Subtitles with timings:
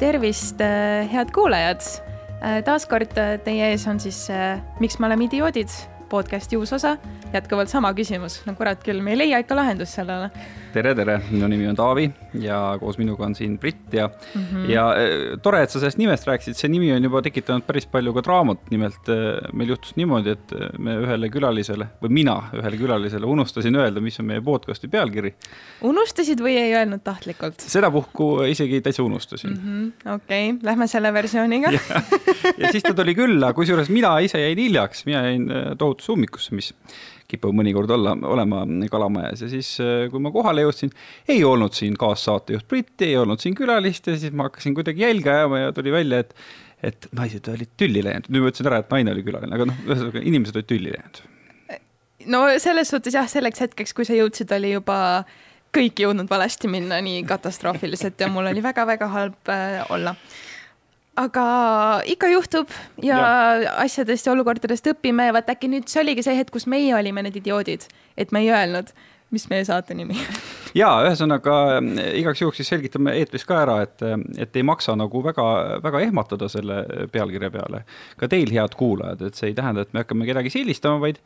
[0.00, 0.60] tervist,
[1.12, 1.84] head kuulajad.
[2.64, 3.12] taaskord
[3.44, 4.22] teie ees on siis
[4.80, 5.68] Miks me oleme idioodid
[6.08, 6.96] podcasti uus osa.
[7.34, 10.30] Jätkuvalt sama küsimus, no kurat küll, me ei leia ikka lahendust sellele.
[10.70, 12.04] Tere, tere, minu nimi on Taavi
[12.42, 14.70] ja koos minuga on siin Brit ja mm, -hmm.
[14.70, 18.14] ja äh, tore, et sa sellest nimest rääkisid, see nimi on juba tekitanud päris palju
[18.14, 22.78] ka draamat, nimelt äh, meil juhtus niimoodi, et äh, me ühele külalisele või mina ühele
[22.78, 25.34] külalisele unustasin öelda, mis on meie podcast'i pealkiri.
[25.82, 27.60] unustasid või ei öelnud tahtlikult?
[27.60, 29.50] sedapuhku isegi täitsa unustasin.
[29.50, 30.14] Mm -hmm..
[30.14, 30.50] okei.
[30.50, 31.70] Okay., lähme selle versiooniga.
[31.70, 32.02] Ja,
[32.58, 36.74] ja siis ta tuli külla, kusjuures mina ise jäin hiljaks, mina jäin tohutusse ummikusse, mis
[37.30, 39.44] kipub mõnikord olla, olema Kalamajas.
[39.44, 40.92] Ja siis, äh, kui ma kohale jõudsin,
[41.30, 45.32] ei olnud siin kaassaatejuht Britti, ei olnud siin külalist ja siis ma hakkasin kuidagi jälge
[45.32, 46.34] ajama ja tuli välja, et
[46.80, 49.80] et naised olid tülli läinud, nüüd ma ütlesin ära, et naine oli külaline, aga noh,
[49.84, 51.18] ühesõnaga inimesed olid tülli läinud.
[52.32, 54.96] no selles suhtes jah, selleks hetkeks, kui sa jõudsid, oli juba
[55.76, 60.16] kõik jõudnud valesti minna nii katastroofiliselt ja mul oli väga-väga halb äh, olla
[61.20, 61.44] aga
[62.08, 63.18] ikka juhtub ja,
[63.62, 65.28] ja asjadest ja olukordadest õpime.
[65.28, 67.86] Ja vaat äkki nüüd see oligi see hetk, kus meie olime need idioodid,
[68.20, 68.92] et me ei öelnud,
[69.30, 70.16] mis meie saate nimi
[70.76, 71.54] ja ühesõnaga
[72.18, 74.02] igaks juhuks siis selgitame eetris ka ära, et,
[74.40, 75.44] et ei maksa nagu väga,
[75.82, 77.82] väga ehmatada selle pealkirja peale.
[78.20, 81.20] ka teil, head kuulajad, et see ei tähenda, et me hakkame kedagi sildistama, vaid,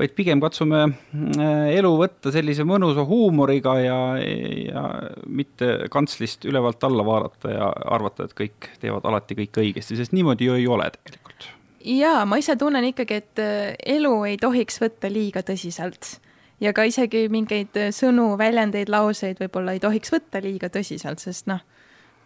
[0.00, 4.84] vaid pigem katsume äh, elu võtta sellise mõnusa huumoriga ja, ja
[5.26, 10.50] mitte kantslist ülevalt alla vaadata ja arvata, et kõik teevad alati kõik õigesti, sest niimoodi
[10.50, 11.52] ju ei ole tegelikult.
[11.88, 16.18] Jaa, ma ise tunnen ikkagi, et äh, elu ei tohiks võtta liiga tõsiselt
[16.60, 21.48] ja ka isegi mingeid äh, sõnu, väljendeid, lauseid võib-olla ei tohiks võtta liiga tõsiselt, sest
[21.50, 21.62] noh,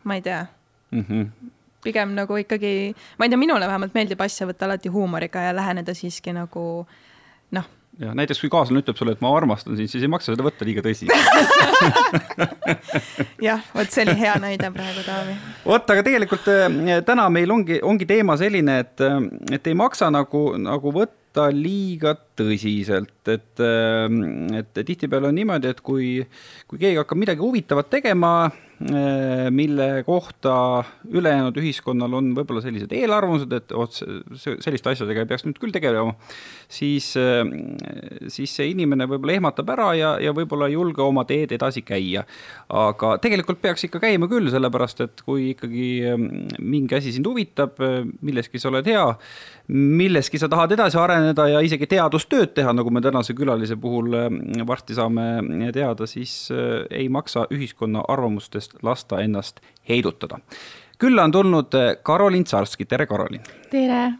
[0.08, 0.46] ma ei tea
[0.90, 1.04] mm.
[1.08, 1.52] -hmm.
[1.84, 5.94] pigem nagu ikkagi, ma ei tea, minule vähemalt meeldib asja võtta alati huumoriga ja läheneda
[5.94, 6.86] siiski nagu
[7.50, 10.44] noh ja näiteks kui kaaslane ütleb sulle, et ma armastan sind, siis ei maksa seda
[10.46, 11.12] võtta liiga tõsiselt
[13.48, 15.36] jah, vot see oli hea näide praegu, Taavi.
[15.66, 19.18] vot, aga tegelikult äh, täna meil ongi, ongi teema selline, et, äh,
[19.58, 25.70] et ei maksa nagu, nagu võtta võtta liiga tõsiselt, et, ähm, et tihtipeale on niimoodi,
[25.72, 26.20] et kui,
[26.68, 28.50] kui keegi hakkab midagi huvitavat tegema,
[29.52, 35.60] mille kohta ülejäänud ühiskonnal on võib-olla sellised eelarvamused, et vot selliste asjadega ei peaks nüüd
[35.62, 36.14] küll tegelema,
[36.72, 37.42] siis, äh,
[38.32, 42.24] siis see inimene võib-olla ehmatab ära ja, ja võib-olla ei julge oma teed edasi käia.
[42.72, 46.28] aga tegelikult peaks ikka käima küll, sellepärast et kui ikkagi ähm,
[46.58, 47.76] mingi asi sind huvitab,
[48.24, 49.04] milleski sa oled hea,
[49.72, 54.28] milleski sa tahad edasi areneda ja isegi teadustööd teha, nagu me tänase külalise puhul äh,
[54.68, 60.40] varsti saame teada, siis äh, ei maksa ühiskonna arvamustest lasta ennast heidutada.
[60.98, 63.42] külla on tulnud äh, Karolin Tsarski, tere, Karolin!
[63.70, 64.12] tere!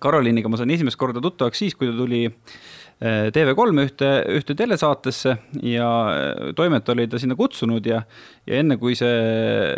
[0.00, 2.28] Karoliniga ma sain esimest korda tuttavaks siis, kui ta tuli
[3.00, 5.32] TV3 ühte, ühte telesaatesse
[5.64, 5.88] ja
[6.56, 8.02] toimetaja oli ta sinna kutsunud ja,
[8.46, 9.72] ja enne kui see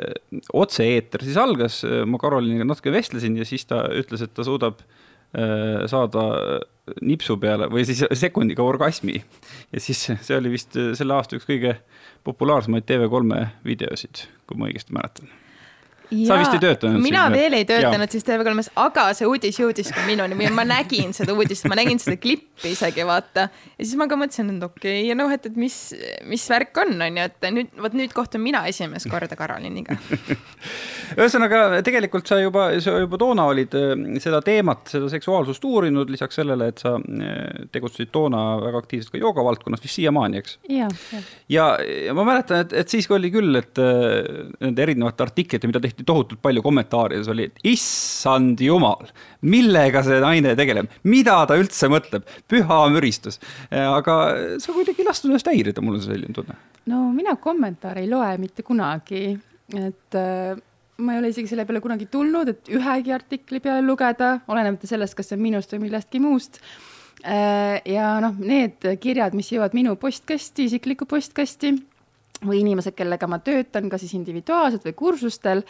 [0.53, 5.12] otse-eeter siis algas, ma Karoliniga natuke vestlesin ja siis ta ütles, et ta suudab Äh,
[5.89, 6.23] saada
[7.01, 9.23] nipsu peale või siis sekundiga orgasmi.
[9.73, 11.77] ja siis see oli vist selle aasta üks kõige
[12.27, 15.42] populaarsemaid TV3 videosid, kui ma õigesti mäletan
[16.29, 18.13] sa vist ei töötanud mina siin, veel ei töötanud ja.
[18.13, 22.01] siis TV3-s, aga see uudis jõudis ka minuni või ma nägin seda uudist, ma nägin
[22.03, 23.49] seda klippi isegi vaata.
[23.51, 25.79] ja siis ma ka mõtlesin, et okei okay, ja noh, et, et mis,
[26.29, 29.99] mis värk on, on ju, et nüüd, vot nüüd kohtun mina esimest korda Karoliniga
[31.19, 33.93] ühesõnaga, tegelikult sa juba, sa juba toona olid äh,
[34.23, 39.21] seda teemat, seda seksuaalsust uurinud, lisaks sellele, et sa äh, tegutsesid toona väga aktiivselt ka
[39.23, 40.59] jooga valdkonnas, vist siiamaani, eks?
[40.73, 41.23] ja, ja.
[41.53, 46.02] ja, ma mäletan, et, et siis oli küll, et äh, nende erinevate artiklite, mida tehti
[46.03, 49.09] tehti tohutult palju kommentaarides oli, et issand jumal,
[49.43, 53.41] millega see naine tegeleb, mida ta üldse mõtleb, püha müristus.
[53.71, 56.57] aga sa kuidagi ei lasknud ennast häirida, mul on selline tunne.
[56.87, 59.39] no mina kommentaare ei loe mitte kunagi,
[59.75, 60.57] et äh,
[60.99, 65.15] ma ei ole isegi selle peale kunagi tulnud, et ühegi artikli peale lugeda, olenemata sellest,
[65.15, 66.61] kas see on minust või millestki muust
[67.25, 71.77] äh, ja noh, need kirjad, mis jõuavad minu postkasti, isiklikku postkasti
[72.47, 75.63] või inimesed, kellega ma töötan, kas siis individuaalselt või kursustel,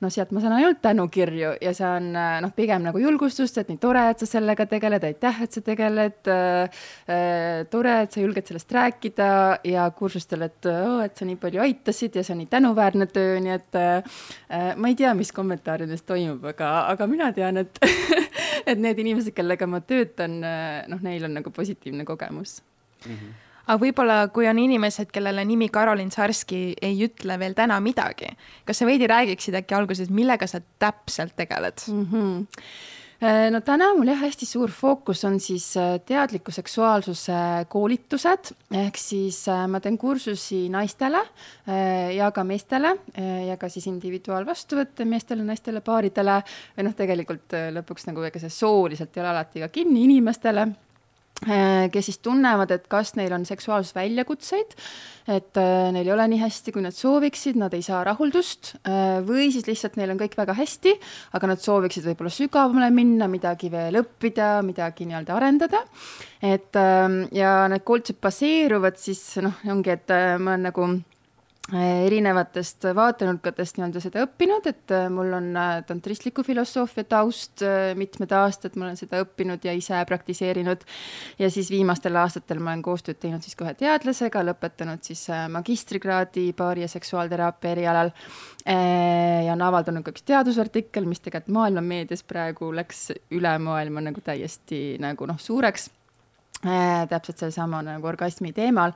[0.00, 3.80] no sealt ma saan ainult tänukirju ja see on noh, pigem nagu julgustust, et nii
[3.82, 6.80] tore, et sa sellega tegeled, aitäh, et sa tegeled äh,,
[7.10, 9.30] äh, tore, et sa julged sellest rääkida
[9.72, 13.36] ja kursustel, et oh, et sa nii palju aitasid ja see on nii tänuväärne töö,
[13.42, 14.24] nii et äh,
[14.76, 17.82] ma ei tea, mis kommentaarides toimub, aga, aga mina tean, et
[18.70, 22.60] et need inimesed, kellega ma töötan, noh, neil on nagu positiivne kogemus
[23.06, 23.14] mm.
[23.14, 28.30] -hmm aga võib-olla, kui on inimesed, kellele nimi Karolin Sarski ei ütle veel täna midagi,
[28.64, 31.84] kas sa veidi räägiksid äkki alguses, millega sa täpselt tegeled?
[31.88, 32.06] Mm?
[32.10, 35.66] -hmm no täna mul jah, hästi suur fookus on siis
[36.08, 41.20] teadliku seksuaalsuse koolitused, ehk siis ma teen kursusi naistele
[42.16, 42.94] ja ka meestele
[43.48, 46.40] ja ka siis individuaalvastuvõtte meestele, naistele, paaridele.
[46.76, 50.70] Või noh, tegelikult lõpuks nagu ega see sooliselt ei ole alati ka kinni inimestele.
[50.70, 50.89] Äh,
[51.40, 54.74] kes siis tunnevad, et kas neil on seksuaalses väljakutseid,
[55.30, 59.20] et äh, neil ei ole nii hästi, kui nad sooviksid, nad ei saa rahuldust äh,
[59.26, 60.96] või siis lihtsalt neil on kõik väga hästi,
[61.38, 65.84] aga nad sooviksid võib-olla sügavamale minna, midagi veel õppida, midagi nii-öelda arendada.
[66.42, 71.19] et ähm, ja need koolitused baseeruvad siis noh, ongi, et ma olen nagu Äh,
[71.70, 77.62] erinevatest vaatenurkadest nii-öelda seda õppinud, et äh, mul on äh, tantristliku filosoofia taust
[77.98, 80.82] mitmed aastad, ma olen seda õppinud ja ise praktiseerinud.
[81.38, 86.50] ja siis viimastel aastatel ma olen koostööd teinud siis ka ühe teadlasega, lõpetanud siis magistrikraadi
[86.58, 88.10] paari ja seksuaalteraapia erialal.
[88.66, 94.20] ja on avaldunud ka üks teadusartikkel, mis tegelikult maailma meedias praegu läks üle maailma nagu
[94.24, 95.99] täiesti nagu noh, suureks Äh,
[96.60, 98.92] täpselt sellesama nagu orgasmi teemal.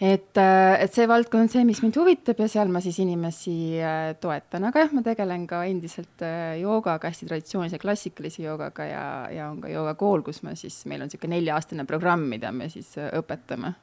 [0.00, 3.80] et, äh, et see valdkond on see, mis mind huvitab ja seal ma siis inimesi
[3.80, 6.22] äh, toetan, aga jah, ma tegelen ka endiselt
[6.60, 11.10] joogaga, hästi traditsioonilise klassikalise joogaga ja, ja on ka joogakool, kus me siis, meil on
[11.10, 13.74] niisugune nelja-aastane programm, mida me siis õpetame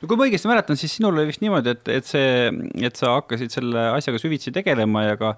[0.00, 2.50] no kui ma õigesti mäletan, siis sinul oli vist niimoodi, et, et see,
[2.86, 5.32] et sa hakkasid selle asjaga süvitsi tegelema ja ka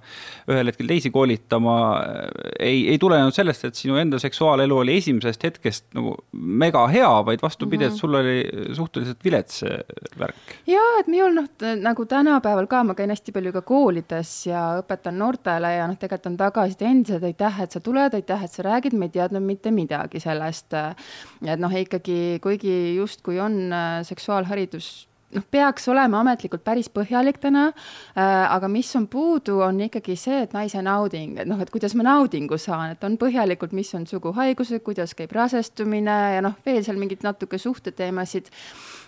[0.50, 1.76] ühel hetkel teisi koolitama,
[2.58, 7.42] ei, ei tulenenud sellest, et sinu enda seksuaalelu oli esimesest hetkest nagu mega hea, vaid
[7.42, 7.94] vastupidi mm, -hmm.
[7.94, 9.64] et sul oli suhteliselt vilets
[10.18, 10.56] värk.
[10.66, 11.48] ja, et minul noh,
[11.82, 16.32] nagu tänapäeval ka, ma käin hästi palju ka koolides ja õpetan noortele ja noh, tegelikult
[16.32, 19.70] on tagasiside endiselt, aitäh, et sa tuled, aitäh, et sa räägid, me ei teadnud mitte
[19.70, 20.72] midagi sellest.
[21.46, 27.66] et noh, ikkagi kuigi justkui on seksuaalne seksuaalharidus noh, peaks olema ametlikult päris põhjalik täna
[27.68, 31.94] äh,, aga mis on puudu, on ikkagi see, et naise nauding, et noh, et kuidas
[31.98, 36.80] ma naudingu saan, et on põhjalikult, mis on suguhaigused, kuidas käib rasestumine ja noh, veel
[36.84, 38.48] seal mingeid natuke suhteteemasid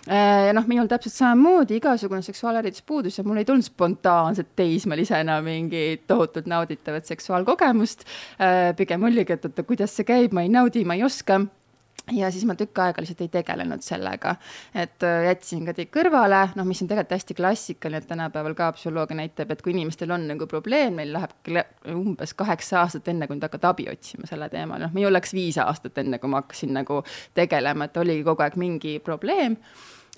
[0.09, 0.49] äh,.
[0.49, 6.05] ja noh, minul täpselt samamoodi igasugune seksuaalharidus puudus ja mul ei tulnud spontaanselt teismelisena mingit
[6.09, 8.75] tohutult nauditavat seksuaalkogemust äh,.
[8.77, 11.41] pigem oligi, et oota, kuidas see käib, ma ei naudi, ma ei oska
[12.15, 14.35] ja siis ma tükk aega lihtsalt ei tegelenud sellega,
[14.75, 19.17] et äh, jätsin ka kõrvale, noh, mis on tegelikult hästi klassikaline, et tänapäeval ka psühholoogia
[19.19, 21.33] näitab, et kui inimestel on nagu probleem, neil läheb
[21.93, 25.59] umbes kaheksa aastat enne, kui nad hakkavad abi otsima selle teemal, noh, minul läks viis
[25.61, 27.01] aastat enne, kui ma hakkasin nagu
[27.37, 29.57] tegelema, et oligi kogu aeg mingi probleem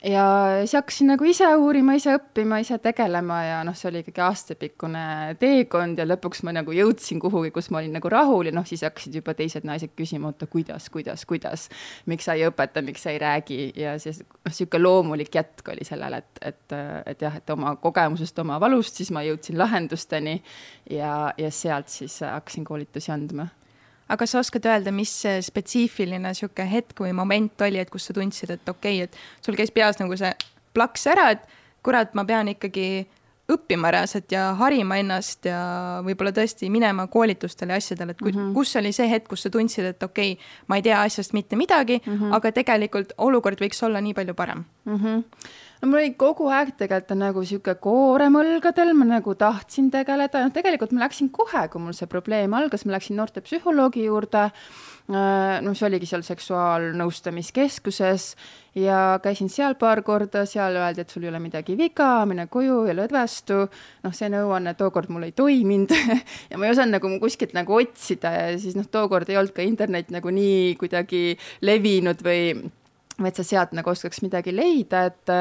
[0.03, 0.25] ja
[0.59, 5.03] siis hakkasin nagu ise uurima, ise õppima, ise tegelema ja noh, see oli ikkagi aastapikkune
[5.39, 8.83] teekond ja lõpuks ma nagu jõudsin kuhugi, kus ma olin nagu rahul ja noh, siis
[8.83, 11.69] hakkasid juba teised naised küsima, oota, kuidas, kuidas, kuidas,
[12.11, 13.59] miks sa ei õpeta, miks sa ei räägi?
[13.79, 16.77] Ja siis noh, niisugune loomulik jätk oli sellele, et, et,
[17.13, 20.39] et jah, et oma kogemusest, oma valust, siis ma jõudsin lahendusteni
[20.91, 23.47] ja, ja sealt siis hakkasin koolitusi andma
[24.13, 28.05] aga kas sa oskad öelda, mis see spetsiifiline niisugune hetk või moment oli, et kus
[28.09, 30.29] sa tundsid, et okei okay,, et sul käis peas nagu see
[30.77, 31.47] plaks ära, et
[31.85, 33.07] kurat, ma pean ikkagi
[33.51, 35.59] õppima reaalselt ja harima ennast ja
[36.05, 38.53] võib-olla tõesti minema koolitustele ja asjadele, et kui, mm -hmm.
[38.53, 41.55] kus oli see hetk, kus sa tundsid, et okei okay,, ma ei tea asjast mitte
[41.55, 42.35] midagi mm, -hmm.
[42.35, 44.97] aga tegelikult olukord võiks olla nii palju parem mm?
[44.97, 45.23] -hmm
[45.83, 50.53] no mul oli kogu aeg tegelikult nagu sihuke koorem õlgadel, ma nagu tahtsin tegeleda, noh,
[50.55, 54.45] tegelikult ma läksin kohe, kui mul see probleem algas, ma läksin noortepsühholoogi juurde.
[55.11, 58.27] Äh, no see oligi seal seksuaalnõustamiskeskuses
[58.79, 62.85] ja käisin seal paar korda, seal öeldi, et sul ei ole midagi viga, mine koju
[62.87, 63.65] ja lõdvestu.
[64.05, 65.91] noh, see nõuanne tookord mul ei toiminud
[66.51, 69.65] ja ma ei osanud nagu kuskilt nagu otsida ja siis noh, tookord ei olnud ka
[69.67, 71.35] internet nagu nii kuidagi
[71.67, 72.63] levinud või
[73.21, 75.31] et sa sealt nagu oskaks midagi leida, et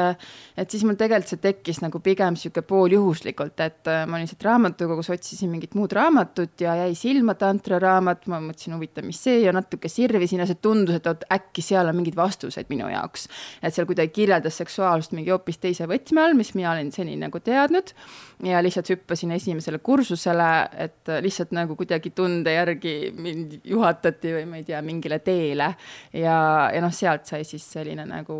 [0.59, 5.49] et siis mul tegelikult see tekkis nagu pigem niisugune pooljuhuslikult, et ma lihtsalt raamatukogus otsisin
[5.51, 10.43] mingit muud raamatut ja jäi silma tantraraamat, ma mõtlesin, huvitav, mis see ja natuke sirvisin
[10.43, 13.27] ja see tundus, et oot, äkki seal on mingid vastused minu jaoks.
[13.61, 17.41] et seal kuidagi kirjeldas seksuaalsust mingi hoopis teise võtme all, mis mina olin seni nagu
[17.41, 17.95] teadnud
[18.43, 20.49] ja lihtsalt hüppasin esimesele kursusele,
[20.85, 25.69] et lihtsalt nagu kuidagi tunde järgi mind juhatati või ma ei tea, mingile teele
[26.13, 26.37] ja,
[26.73, 28.37] ja noh, sealt sai siis selline nagu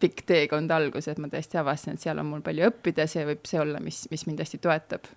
[0.00, 3.44] pikk teekond alguse, et ma tõesti avastasin, et seal on mul palju õppida, see võib
[3.48, 5.10] see olla, mis, mis mind hästi toetab.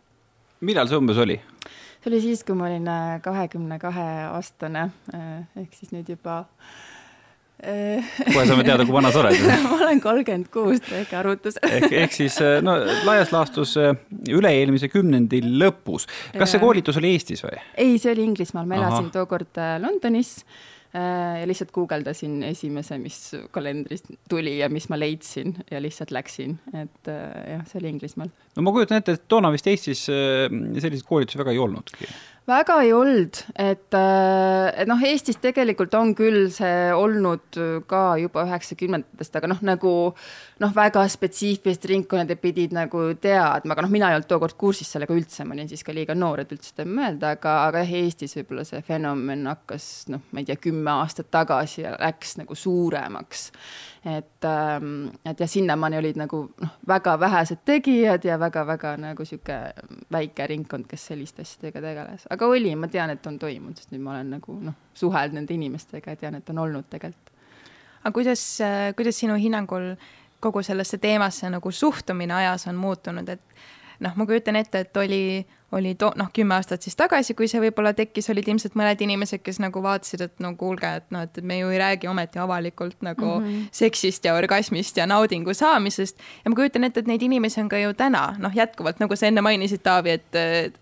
[0.66, 1.40] millal see umbes oli?
[2.02, 6.44] see oli siis, kui ma olin äh, kahekümne kahe aastane, äh, ehk siis nüüd juba
[6.44, 6.76] äh,
[7.66, 9.40] kohe saame teada, kui vana sa oled.
[9.66, 16.08] Ma olen kolmkümmend kuus, tehke arvutus ehk, ehk siis no laias laastus üle-eelmise kümnendi lõpus.
[16.38, 17.58] kas see koolitus oli Eestis või?
[17.82, 20.38] ei, see oli Inglismaal, ma elasin tookord Londonis
[20.96, 23.18] Äh, ja lihtsalt guugeldasin esimese, mis
[23.52, 28.30] kalendrist tuli ja mis ma leidsin ja lihtsalt läksin, et äh, jah, see oli Inglismaal.
[28.56, 32.08] no ma kujutan ette, et toona vist Eestis äh, selliseid koolitusi väga ei olnudki
[32.46, 37.58] väga ei olnud, et, äh, et noh, Eestis tegelikult on küll see olnud
[37.90, 39.94] ka juba üheksakümnendatest, aga noh, nagu
[40.62, 45.16] noh, väga spetsiifilised ringkonnad pidid nagu teadma, aga noh, mina ei olnud tookord kursis sellega
[45.18, 48.38] üldse, ma olin siis ka liiga noor, et üldse seda mõelda, aga, aga jah, Eestis
[48.38, 53.50] võib-olla see fenomen hakkas noh, ma ei tea, kümme aastat tagasi ja läks nagu suuremaks
[54.06, 59.58] et, ähm, et jah, sinnamaani olid nagu noh, väga vähesed tegijad ja väga-väga nagu sihuke
[60.14, 64.04] väike ringkond, kes selliste asjadega tegeles, aga oli, ma tean, et on toimunud, sest nüüd
[64.06, 67.34] ma olen nagu noh, suhelnud nende inimestega ja tean, et on olnud tegelikult.
[68.04, 68.46] aga kuidas,
[68.96, 69.96] kuidas sinu hinnangul
[70.40, 73.42] kogu sellesse teemasse nagu suhtumine ajas on muutunud, et
[74.06, 75.24] noh, ma kujutan ette, et oli,
[75.72, 79.42] oli to-, noh, kümme aastat siis tagasi, kui see võib-olla tekkis, olid ilmselt mõned inimesed,
[79.44, 83.02] kes nagu vaatasid, et no kuulge, et noh, et me ju ei räägi ometi avalikult
[83.06, 83.68] nagu mm -hmm.
[83.72, 86.18] seksist ja orgasmist ja naudingu saamisest.
[86.46, 89.28] ja ma kujutan ette, et neid inimesi on ka ju täna, noh, jätkuvalt, nagu sa
[89.28, 90.36] enne mainisid, Taavi, et,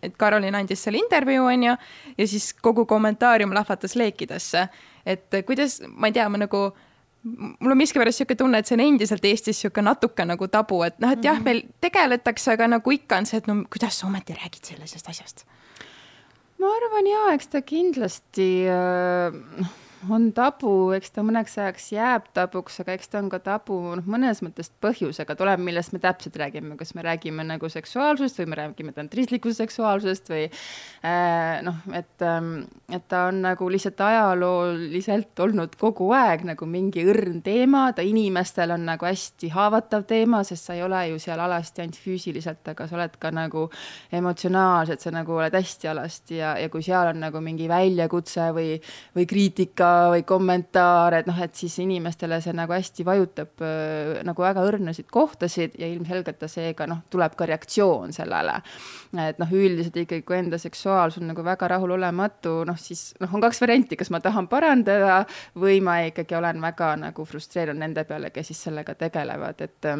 [0.04, 1.76] et Karolin andis seal intervjuu, on ju,
[2.18, 4.68] ja siis kogu kommentaarium lahvatas leekidesse.
[5.06, 6.72] et kuidas, ma ei tea, ma nagu
[7.24, 10.98] mul on miskipärast niisugune tunne, et see on endiselt Eestis niisugune natuke nagu tabu, et
[11.04, 11.46] noh, et jah, mhm.
[11.48, 15.46] meil tegeletakse, aga nagu ikka on see, et no kuidas sa ometi räägid sellisest asjast?
[16.64, 21.86] ma arvan jaa, eks ta kindlasti äh, noh äh, on tabu, eks ta mõneks ajaks
[21.94, 26.02] jääb tabuks, aga eks ta on ka tabu noh, mõnes mõttes põhjusega, tuleb, millest me
[26.04, 31.80] täpselt räägime, kas me räägime nagu seksuaalsusest või me räägime tantristlikust seksuaalsusest või äh, noh,
[31.96, 37.86] et ähm,, et ta on nagu lihtsalt ajalooliselt olnud kogu aeg nagu mingi õrn teema,
[37.96, 42.02] ta inimestel on nagu hästi haavatav teema, sest sa ei ole ju seal alasti ainult
[42.02, 43.70] füüsiliselt, aga sa oled ka nagu
[44.14, 48.76] emotsionaalselt, sa nagu oled hästi alasti ja, ja kui seal on nagu mingi väljakutse või,
[49.16, 53.64] või kriitika või kommentaar, et noh, et siis inimestele see nagu hästi vajutab
[54.28, 58.60] nagu väga õrnasid kohtasid ja ilmselgelt ta seega noh, tuleb ka reaktsioon sellele.
[59.28, 63.44] et noh, üldiselt ikkagi, kui enda seksuaalsus on nagu väga rahulolematu, noh siis noh, on
[63.44, 65.24] kaks varianti, kas ma tahan parandada
[65.60, 69.92] või ma ikkagi olen väga nagu frustreerunud nende peale, kes siis sellega tegelevad, et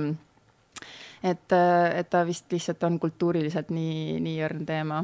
[1.24, 1.54] et,
[1.96, 5.04] et ta vist lihtsalt on kultuuriliselt nii, nii õrn teema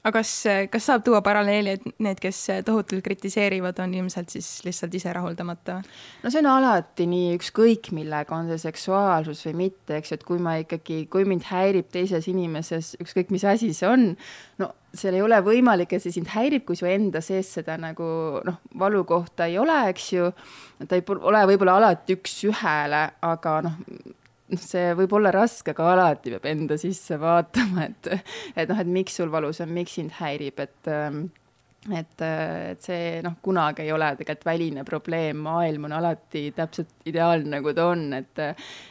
[0.00, 0.32] aga kas,
[0.72, 5.80] kas saab tuua paralleeli, et need, kes tohutult kritiseerivad, on ilmselt siis lihtsalt ise rahuldamata?
[6.22, 10.26] no see on alati nii, ükskõik millega, on see seksuaalsus või mitte, eks ju, et
[10.28, 14.14] kui ma ikkagi, kui mind häirib teises inimeses, ükskõik mis asi see on,
[14.62, 18.06] no seal ei ole võimalik, et see sind häirib, kui su enda sees seda nagu
[18.46, 20.30] noh, valukohta ei ole, eks ju.
[20.88, 23.76] ta ei ole võib-olla alati üks-ühele, aga noh,
[24.50, 28.10] noh, see võib olla raske, aga alati peab enda sisse vaatama, et,
[28.54, 31.28] et noh, et miks sul valus on, miks sind häirib, et ähm,
[31.88, 37.48] et, et see noh, kunagi ei ole tegelikult väline probleem, maailm on alati täpselt ideaalne,
[37.56, 38.42] nagu ta on, et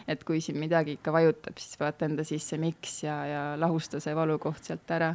[0.10, 4.16] et kui siin midagi ikka vajutab, siis vaata enda sisse, miks ja, ja lahusta see
[4.18, 5.13] valukoht sealt ära.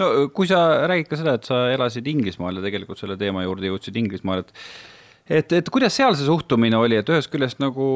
[0.00, 3.68] No kui sa räägid ka seda, et sa elasid Inglismaal ja tegelikult selle teema juurde
[3.68, 4.56] jõudsid Inglismaal, et
[5.26, 7.86] et, et kuidas seal see suhtumine oli, et ühest küljest nagu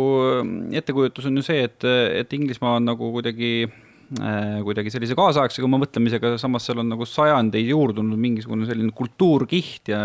[0.43, 1.87] mm, ettekujutus on ju see, et,
[2.23, 7.71] et Inglismaa on nagu kuidagi äh, kuidagi sellise kaasaegsega mõtlemisega, samas seal on nagu sajandeid
[7.73, 10.03] juurdunud mingisugune selline kultuurkiht ja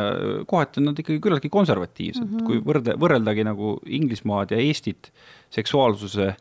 [0.49, 2.47] kohati on nad ikkagi küllaltki konservatiivsed mm, -hmm.
[2.47, 5.11] kui võrde, võrreldagi nagu Inglismaad ja Eestit
[5.53, 6.33] seksuaalsuse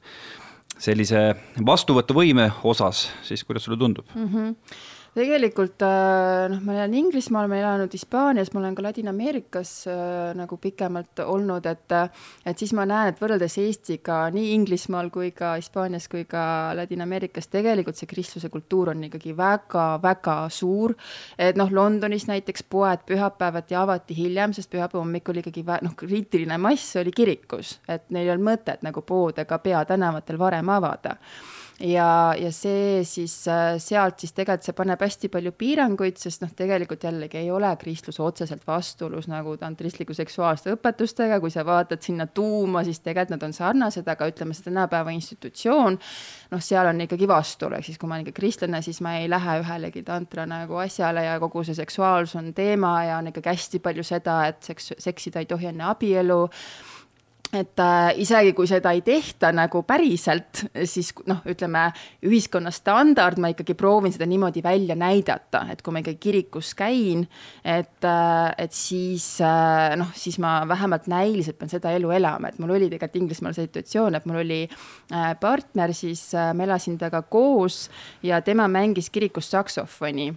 [0.80, 1.34] sellise
[1.66, 4.32] vastuvõtuvõime osas, siis kuidas sulle tundub mm?
[4.32, 9.72] -hmm tegelikult äh, noh, ma elan Inglismaal, ma olen elanud Hispaanias, ma olen ka Ladina-Ameerikas
[9.90, 11.96] äh, nagu pikemalt olnud, et
[12.46, 16.42] et siis ma näen, et võrreldes Eestiga nii Inglismaal kui ka Hispaanias kui ka
[16.78, 20.94] Ladina-Ameerikas tegelikult see kristluse kultuur on ikkagi väga-väga suur.
[21.38, 26.96] et noh, Londonis näiteks poed pühapäevati avati hiljem, sest pühapäeva hommikul ikkagi noh, kriitiline mass
[27.00, 31.16] oli kirikus, et neil ei olnud mõtet nagu poode ka peatänavatel varem avada
[31.80, 36.52] ja, ja see siis äh, sealt siis tegelikult see paneb hästi palju piiranguid, sest noh,
[36.56, 42.26] tegelikult jällegi ei ole kristlus otseselt vastuolus nagu tantristliku seksuaalsete õpetustega, kui sa vaatad sinna
[42.26, 45.98] tuuma, siis tegelikult nad on sarnased, aga ütleme, see tänapäeva institutsioon,
[46.52, 49.28] noh, seal on ikkagi vastuolu, ehk siis kui ma olen ikka kristlane, siis ma ei
[49.30, 53.82] lähe ühelegi tantra nagu asjale ja kogu see seksuaalsus on teema ja on ikkagi hästi
[53.84, 56.42] palju seda, et seks, seksida ei tohi enne abielu
[57.52, 61.88] et äh, isegi kui seda ei tehta nagu päriselt, siis noh, ütleme
[62.26, 67.26] ühiskonna standard, ma ikkagi proovin seda niimoodi välja näidata, et kui ma ikkagi kirikus käin,
[67.64, 72.60] et äh,, et siis äh, noh, siis ma vähemalt näiliselt pean seda elu elama, et
[72.62, 74.60] mul oli tegelikult Inglismaal see situatsioon, et mul oli
[75.40, 76.22] partner, siis
[76.54, 77.88] ma elasin temaga koos
[78.22, 80.30] ja tema mängis kirikus saksofoni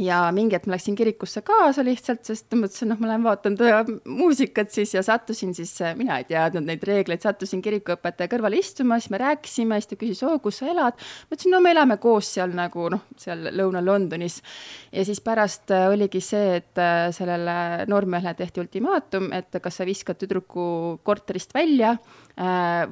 [0.00, 3.56] ja mingi hetk ma läksin kirikusse kaasa lihtsalt, sest mõtlesin, noh, ma lähen vaatan
[4.08, 9.12] muusikat siis ja sattusin siis, mina ei teadnud neid reegleid, sattusin kirikuõpetaja kõrvale istuma, siis
[9.12, 10.96] me rääkisime, siis ta küsis, oo, kus sa elad.
[10.96, 14.40] ma ütlesin, no me elame koos seal nagu noh, seal Lõuna-Londonis.
[14.92, 19.88] ja siis pärast äh, oligi see, et äh, sellele noormehele tehti ultimaatum, et kas sa
[19.88, 21.96] viskad tüdruku korterist välja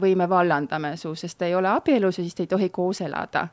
[0.00, 3.00] või me vallandame su, sest te ei ole abielus ja siis te ei tohi koos
[3.00, 3.46] elada.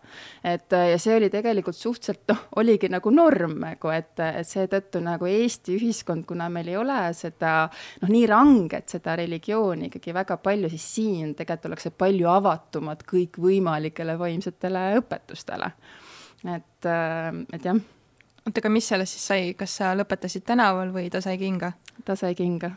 [0.43, 4.99] et äh, ja see oli tegelikult suhteliselt noh, oligi nagu norm nagu, et, et seetõttu
[4.99, 7.69] nagu Eesti ühiskond, kuna meil ei ole seda
[8.01, 14.19] noh, nii ranget seda religiooni ikkagi väga palju, siis siin tegelikult ollakse palju avatumad kõikvõimalikele
[14.19, 15.71] vaimsetele õpetustele.
[16.43, 17.79] et, äh, et jah
[18.45, 21.73] oota, aga mis sellest siis sai, kas sa lõpetasid tänaval või ta sai kinga?
[22.05, 22.69] ta sai kinga.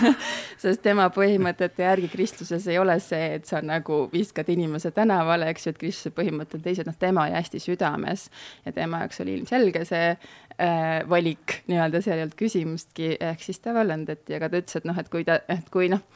[0.62, 5.66] Sest tema põhimõtete järgi kristluses ei ole see, et sa nagu viskad inimese tänavale, eks
[5.66, 8.28] ju, et kristluse põhimõtted on teised, noh, tema oli hästi südames
[8.64, 11.58] ja tema jaoks oli ilmselge see äh, valik.
[11.68, 15.12] Nii-öelda, seal ei olnud küsimustki, ehk siis ta vallandati, aga ta ütles, et noh, et
[15.12, 16.06] kui ta, et kui noh,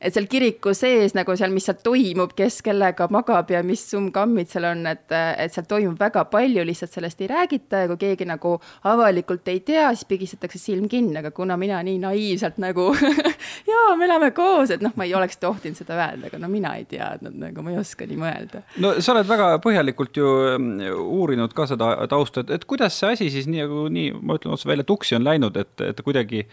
[0.00, 4.50] et seal kiriku sees nagu seal, mis seal toimub, kes kellega magab ja mis summ-kammid
[4.50, 8.28] seal on, et, et seal toimub väga palju, lihtsalt sellest ei räägita ja kui keegi
[8.28, 8.56] nagu
[8.88, 12.88] avalikult ei tea, siis pigistatakse silm kinni, aga kuna mina nii naiivselt nagu
[13.72, 16.76] jaa, me elame koos, et noh, ma ei oleks tohtinud seda öelda, aga no mina
[16.78, 18.64] ei teadnud, nagu ma ei oska nii mõelda.
[18.82, 23.14] no sa oled väga põhjalikult ju mm, uurinud ka seda tausta, et, et kuidas see
[23.16, 26.46] asi siis nii nagu nii, ma ütlen otse välja, tuksi on läinud, et, et kuidagi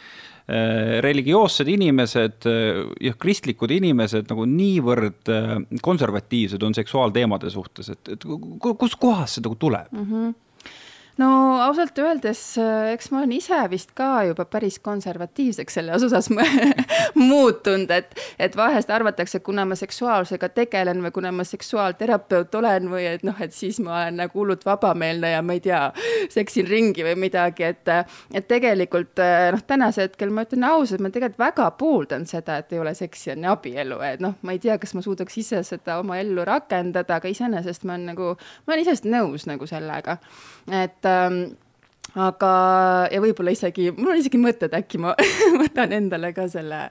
[1.04, 8.26] religioossed inimesed äh, ja kristlikud inimesed nagu niivõrd äh, konservatiivsed on seksuaalteemade suhtes, et, et
[8.60, 10.10] kuskohast see nagu tuleb mm?
[10.10, 10.34] -hmm
[11.22, 11.30] no
[11.62, 12.42] ausalt öeldes,
[12.94, 16.30] eks ma olen ise vist ka juba päris konservatiivseks selles osas
[17.30, 22.90] muutunud, et, et vahest arvatakse, et kuna ma seksuaalsusega tegelen või kuna ma seksuaalterapeut olen
[22.92, 25.84] või et noh, et siis ma olen nagu hullult vabameelne ja ma ei tea,
[26.34, 27.94] seksin ringi või midagi, et,
[28.34, 29.22] et tegelikult
[29.54, 33.36] noh, tänasel hetkel ma ütlen ausalt, ma tegelikult väga pooldan seda, et ei ole seksi
[33.36, 37.22] enne abielu, et noh, ma ei tea, kas ma suudaks ise seda oma ellu rakendada,
[37.22, 38.34] aga iseenesest ma olen nagu,
[38.66, 40.18] ma olen iseenesest nõus nagu sellega,
[40.74, 41.58] et et ähm,
[42.16, 42.52] aga,
[43.12, 45.14] ja võib-olla isegi, mul on isegi mõte, et äkki ma
[45.62, 46.86] võtan endale ka selle,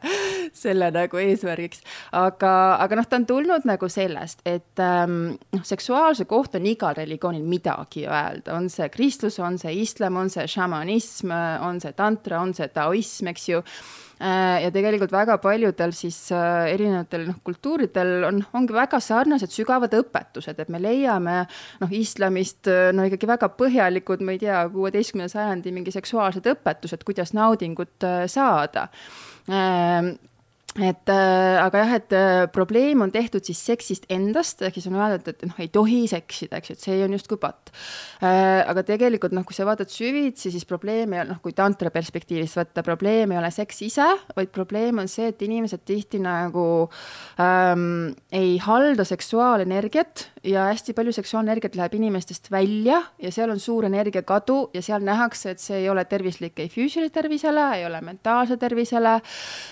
[0.56, 1.82] selle nagu eesmärgiks.
[2.18, 2.52] aga,
[2.82, 7.46] aga noh, ta on tulnud nagu sellest, et ähm, noh, seksuaalse kohta on igal religioonil
[7.46, 12.54] midagi öelda, on see kristlus, on see islam, on see šamanism, on see tantra, on
[12.58, 13.62] see taoism, eks ju
[14.62, 20.60] ja tegelikult väga paljudel siis äh, erinevatel noh, kultuuridel on, ongi väga sarnased sügavad õpetused,
[20.62, 21.40] et me leiame
[21.82, 27.02] noh, islamist äh, no ikkagi väga põhjalikud, ma ei tea, kuueteistkümnenda sajandi mingi seksuaalsed õpetused,
[27.08, 28.88] kuidas naudingut saada
[30.80, 34.96] et äh, aga jah, et äh, probleem on tehtud siis seksist endast, ehk siis on
[34.96, 37.74] öeldud, et noh, ei tohi seksida, eks ju, et see on justkui patt
[38.24, 38.62] äh,.
[38.64, 42.56] aga tegelikult noh, kui sa vaatad süvitsi, siis probleem ei ole, noh, kui tantra perspektiivist
[42.56, 46.66] võtta, probleem ei ole seks ise, vaid probleem on see, et inimesed tihti nagu
[47.36, 53.84] ähm, ei halda seksuaalenergiat ja hästi palju seksuaalenergiat läheb inimestest välja ja seal on suur
[53.86, 58.58] energiakadu ja seal nähakse, et see ei ole tervislik ei füüsilisele tervisele, ei ole mentaalsele
[58.58, 59.14] tervisele.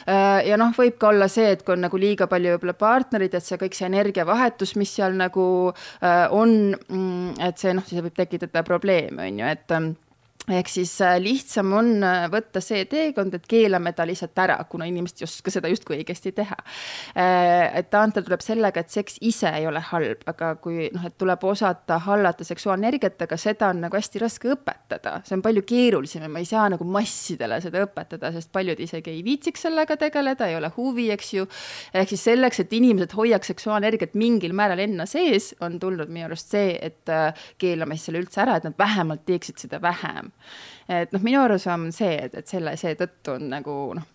[0.06, 2.76] Äh, ja noh, võib võib ka olla see, et kui on nagu liiga palju võib-olla
[2.78, 7.87] partnerid, et see kõik see energiavahetus, mis seal nagu äh, on, mm, et see noh,
[7.87, 9.92] siis võib tekitada probleeme, on ju, et ähm,
[10.55, 14.87] ehk siis äh, lihtsam on äh, võtta see teekond, et keelame ta lihtsalt ära, kuna
[14.89, 16.57] inimesed ei oska seda justkui õigesti teha.
[17.15, 21.17] Äh, et taantel tuleb sellega, et seks ise ei ole halb, aga kui noh, et
[21.21, 26.27] tuleb osata hallata seksuaalenergiat, aga seda on nagu hästi raske õpetada, see on palju keerulisem
[26.27, 30.49] ja ma ei saa nagu massidele seda õpetada, sest paljud isegi ei viitsiks sellega tegeleda,
[30.51, 31.47] ei ole huvi, eks ju.
[31.95, 36.53] ehk siis selleks, et inimesed hoiaks seksuaalenergiat mingil määral enna sees, on tulnud minu arust
[36.55, 37.09] see, et
[37.61, 40.31] keelame siis selle üldse ära, et nad vähemalt teeksid seda vähem
[40.88, 44.09] et noh, minu arusaam on see, et, et selle, seetõttu on nagu noh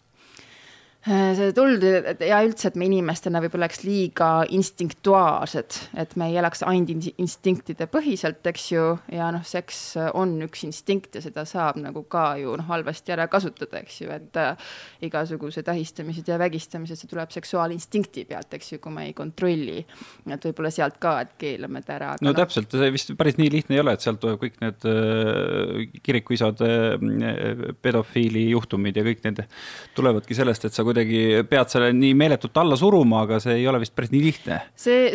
[1.05, 1.83] see tuld
[2.25, 7.85] ja üldse, et me inimestena võib-olla oleks liiga instinktuaalsed, et me ei elaks ainult instinktide
[7.91, 9.81] põhiselt, eks ju, ja noh, seks
[10.17, 14.09] on üks instinkt ja seda saab nagu ka ju noh, halvasti ära kasutada, eks ju,
[14.15, 14.73] et äh,
[15.05, 19.83] igasugused ahistamised ja vägistamised, see tuleb seksuaalinstinkti pealt, eks ju, kui me ei kontrolli.
[20.25, 22.13] et võib-olla sealt ka, et keelame ta ära.
[22.21, 24.89] no, no täpselt, see vist päris nii lihtne ei ole, et sealt tuleb kõik need
[24.89, 29.45] äh, kirikuisad äh, pedofiili juhtumid ja kõik need
[29.93, 33.67] tulevadki sellest, et sa kuidagi kuidagi pead selle nii meeletult alla suruma, aga see ei
[33.67, 35.09] ole vist päris nii lihtne see,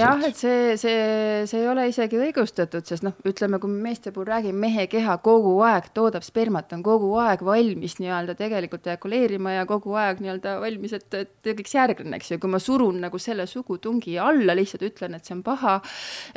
[0.00, 4.12] jah, et see, see, see ei ole isegi õigustatud, sest noh, ütleme, kui me meeste
[4.14, 9.58] puhul räägime, mehe keha kogu aeg toodab spermat, on kogu aeg valmis nii-öelda tegelikult ejakuleerima
[9.58, 13.20] ja kogu aeg nii-öelda valmis, et, et tekiks järglane, eks ju, kui ma surun nagu
[13.22, 15.78] selle sugutungi alla, lihtsalt ütlen, et see on paha,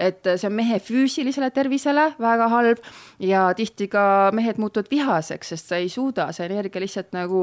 [0.01, 2.83] et see on mehe füüsilisele tervisele väga halb
[3.23, 4.03] ja tihti ka
[4.35, 7.41] mehed muutuvad vihaseks, sest sa ei suuda, see energia lihtsalt nagu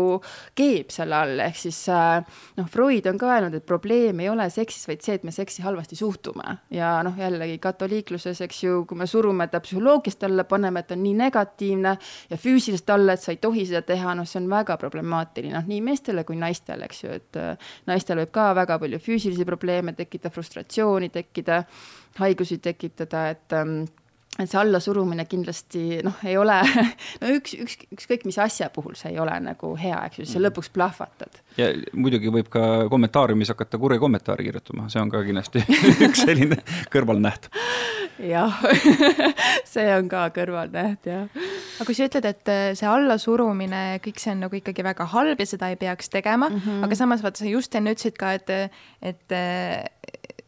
[0.58, 2.24] keeb selle all, ehk siis äh,
[2.58, 5.62] noh, Freud on ka öelnud, et probleem ei ole seksis, vaid see, et me seksi
[5.62, 6.56] halvasti suhtume.
[6.74, 11.02] Ja noh, jällegi katoliikluses, eks ju, kui me surume ta psühholoogilist alla, paneme, et on
[11.04, 11.94] nii negatiivne
[12.30, 15.68] ja füüsilist alla, et sa ei tohi seda teha, noh, see on väga problemaatiline, noh
[15.68, 19.94] nii meestele kui naistele, eks ju, et äh, naistel võib ka väga palju füüsilisi probleeme
[19.98, 21.62] tekkida, frustratsiooni tekkida,
[22.18, 23.82] haigusi tekitada, et ähm,
[24.38, 26.56] et see allasurumine kindlasti noh, ei ole,
[27.22, 30.38] no üks, üks, ükskõik mis asja puhul see ei ole nagu hea, eks ju, sa
[30.38, 30.44] mm.
[30.46, 31.40] lõpuks plahvatad.
[31.58, 35.64] ja muidugi võib ka kommentaariumis hakata kuri kommentaari kirjutama, see on ka kindlasti
[36.06, 36.60] üks selline
[36.92, 37.50] kõrvalnäht.
[38.28, 38.62] jah
[39.72, 41.26] see on ka kõrvalnäht, jah.
[41.78, 45.42] aga kui sa ütled, et äh, see allasurumine, kõik see on nagu ikkagi väga halb
[45.42, 46.86] ja seda ei peaks tegema mm, -hmm.
[46.86, 48.70] aga samas vaata, sa just enne ütlesid ka, et,
[49.02, 49.38] et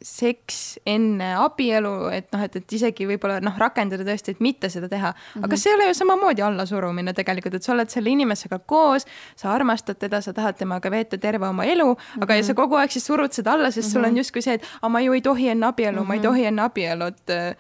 [0.00, 4.88] seks enne abielu, et noh, et, et isegi võib-olla noh, rakendada tõesti, et mitte seda
[4.88, 5.18] teha mm.
[5.34, 5.44] -hmm.
[5.44, 9.52] aga see ei ole ju samamoodi allasurumine tegelikult, et sa oled selle inimesega koos, sa
[9.52, 12.22] armastad teda, sa tahad temaga veeta terve oma elu mm, -hmm.
[12.22, 12.60] aga ja sa mhm.
[12.62, 13.92] kogu aeg siis surud seda alla, sest mm -hmm.
[13.92, 14.18] sul on mhm.
[14.18, 16.08] justkui see, et aga ma ju ei tohi enne abielu mm, -hmm.
[16.08, 16.28] ma ei mhm.
[16.28, 17.58] tohi enne abielu, et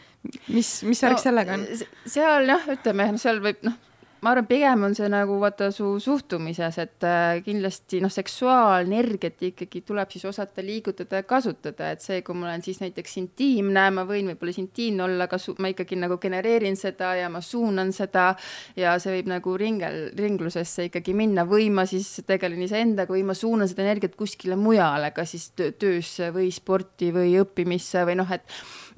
[0.48, 1.66] mis, mis värk no, sellega on?
[2.06, 3.89] seal jah, ütleme, seal võib noh
[4.20, 9.82] ma arvan, pigem on see nagu vaata su suhtumises, et äh, kindlasti noh, seksuaalenergiat ikkagi
[9.88, 14.04] tuleb siis osata liigutada ja kasutada, et see, kui ma olen siis näiteks intiimne, ma
[14.08, 18.34] võin võib-olla siis intiimne olla, aga ma ikkagi nagu genereerin seda ja ma suunan seda
[18.76, 23.36] ja see võib nagu ringel, ringlusesse ikkagi minna või ma siis tegelen iseendaga või ma
[23.38, 28.44] suunan seda energiat kuskile mujale, kas siis töösse või sporti või õppimisse või noh, et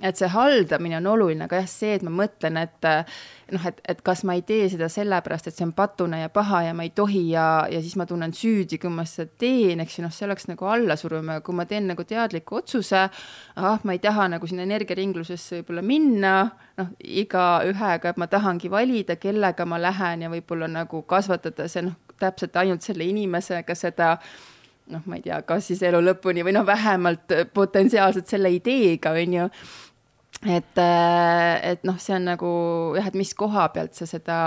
[0.03, 2.89] et see haldamine on oluline, aga jah, see, et ma mõtlen, et
[3.53, 6.63] noh, et, et kas ma ei tee seda sellepärast, et see on patune ja paha
[6.67, 9.99] ja ma ei tohi ja, ja siis ma tunnen süüdi, kui ma seda teen, eks
[9.99, 14.03] ju, noh, see oleks nagu allasurumine, kui ma teen nagu teadliku otsuse, ah, ma ei
[14.03, 16.37] taha nagu sinna energiaringlusesse võib-olla minna,
[16.81, 21.99] noh, igaühega, et ma tahangi valida, kellega ma lähen ja võib-olla nagu kasvatada see noh,
[22.23, 24.17] täpselt ainult selle inimesega seda
[24.93, 29.39] noh, ma ei tea, kas siis elu lõpuni või noh, vähemalt potentsiaalselt selle ideega, on
[29.39, 29.49] ju
[30.43, 32.51] et, äh, et noh, see on nagu
[32.99, 34.39] jah, et mis koha pealt sa seda,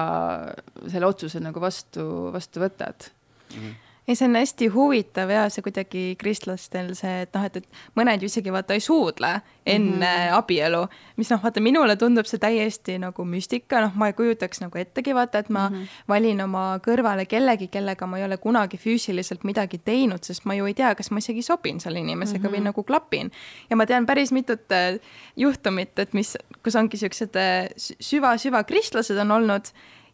[0.91, 2.05] selle otsuse nagu vastu,
[2.35, 3.09] vastu võtad
[3.53, 3.57] mm.
[3.57, 7.97] -hmm ei, see on hästi huvitav ja see kuidagi kristlastel see, et noh, et, et
[7.97, 9.31] mõned ju isegi vaata ei suudle
[9.65, 10.37] enne mm -hmm.
[10.37, 10.83] abielu,
[11.17, 15.15] mis noh, vaata minule tundub see täiesti nagu müstika, noh, ma ei kujutaks nagu ettegi
[15.15, 15.87] vaata, et ma mm -hmm.
[16.07, 20.65] valin oma kõrvale kellegi, kellega ma ei ole kunagi füüsiliselt midagi teinud, sest ma ju
[20.65, 22.51] ei tea, kas ma isegi sobin selle inimesega mm -hmm.
[22.53, 22.65] või mhm.
[22.65, 23.31] nagu klapin.
[23.69, 24.99] ja ma tean päris mitut äh,
[25.35, 29.65] juhtumit, et mis, kus ongi siuksed äh, süva-süva kristlased on olnud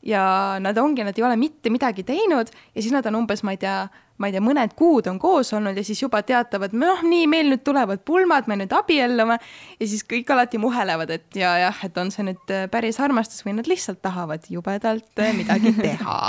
[0.01, 3.53] ja nad ongi, nad ei ole mitte midagi teinud ja siis nad on umbes, ma
[3.55, 3.75] ei tea,
[4.21, 7.51] ma ei tea, mõned kuud on koos olnud ja siis juba teatavad, noh, nii, meil
[7.51, 11.97] nüüd tulevad pulmad, me nüüd abiellume ja siis kõik alati muhelevad, et ja jah, et
[12.01, 16.19] on see nüüd äh, päris armastus või nad lihtsalt tahavad jubedalt äh, midagi teha.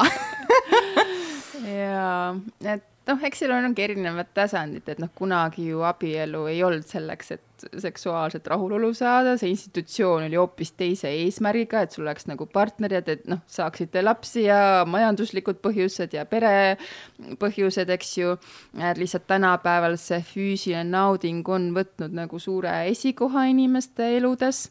[1.63, 2.35] Ja,
[2.67, 7.37] et noh, eks seal ongi erinevad tasandid, et noh, kunagi ju abielu ei olnud selleks,
[7.37, 7.45] et
[7.79, 13.27] seksuaalset rahulolu saada, see institutsioon oli hoopis teise eesmärgiga, et sul oleks nagu partnerid, et
[13.31, 16.77] noh, saaksite lapsi ja majanduslikud põhjused ja pere
[17.43, 18.37] põhjused, eks ju.
[18.99, 24.69] lihtsalt tänapäeval see füüsiline nauding on võtnud nagu suure esikoha inimeste eludes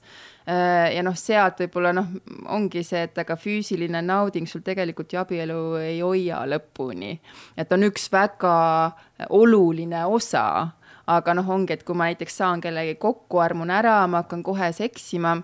[0.47, 2.07] Äh, ja noh, sealt võib-olla noh,
[2.49, 7.19] ongi see, et aga füüsiline nauding sul tegelikult ju abielu ei hoia lõpuni.
[7.57, 8.55] et on üks väga
[9.29, 10.71] oluline osa,
[11.07, 14.71] aga noh, ongi, et kui ma näiteks saan kellegagi kokku, armun ära, ma hakkan kohe
[14.75, 15.39] seksima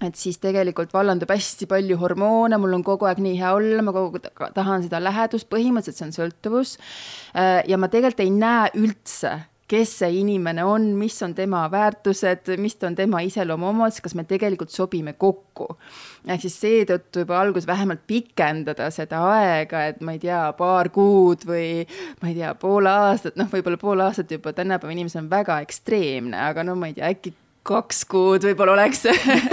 [0.00, 3.92] et siis tegelikult vallandub hästi palju hormoone, mul on kogu aeg nii hea olla, ma
[3.92, 6.76] kogu aeg tahan seda lähedust, põhimõtteliselt see on sõltuvus.
[7.36, 9.34] Äh, ja ma tegelikult ei näe üldse
[9.70, 14.72] kes see inimene on, mis on tema väärtused, mis on tema iseloomuomadused, kas me tegelikult
[14.74, 15.68] sobime kokku.
[16.26, 21.46] ehk siis seetõttu juba alguses vähemalt pikendada seda aega, et ma ei tea, paar kuud
[21.48, 21.86] või
[22.22, 26.36] ma ei tea, pool aastat, noh, võib-olla pool aastat juba tänapäeva inimesel on väga ekstreemne,
[26.50, 27.34] aga no ma ei tea, äkki
[27.66, 29.04] kaks kuud võib-olla oleks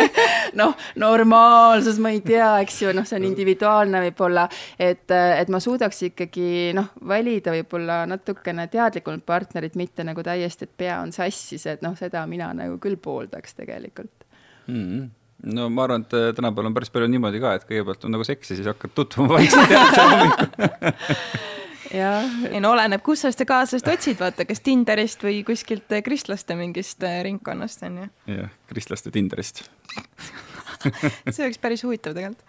[0.60, 4.48] noh, normaalsus, ma ei tea, eks ju, noh, see on individuaalne võib-olla,
[4.80, 10.78] et, et ma suudaks ikkagi noh, valida võib-olla natukene teadlikumalt partnerit, mitte nagu täiesti, et
[10.86, 14.28] pea on sassis, et noh, seda mina nagu küll pooldaks tegelikult.
[14.68, 14.84] Mm.
[14.84, 15.08] -hmm
[15.54, 18.26] no ma arvan, et äh, tänapäeval on päris palju niimoodi ka, et kõigepealt on nagu
[18.26, 19.70] seks ja siis hakkad tutvuma vaikselt
[21.92, 27.04] ei no oleneb, kus sa seda kaaslast otsid, vaata, kas Tinderist või kuskilt kristlaste mingist
[27.24, 28.08] ringkonnast, on ju.
[28.38, 29.64] jah, kristlaste Tinderist
[31.34, 32.46] see oleks päris huvitav tegelikult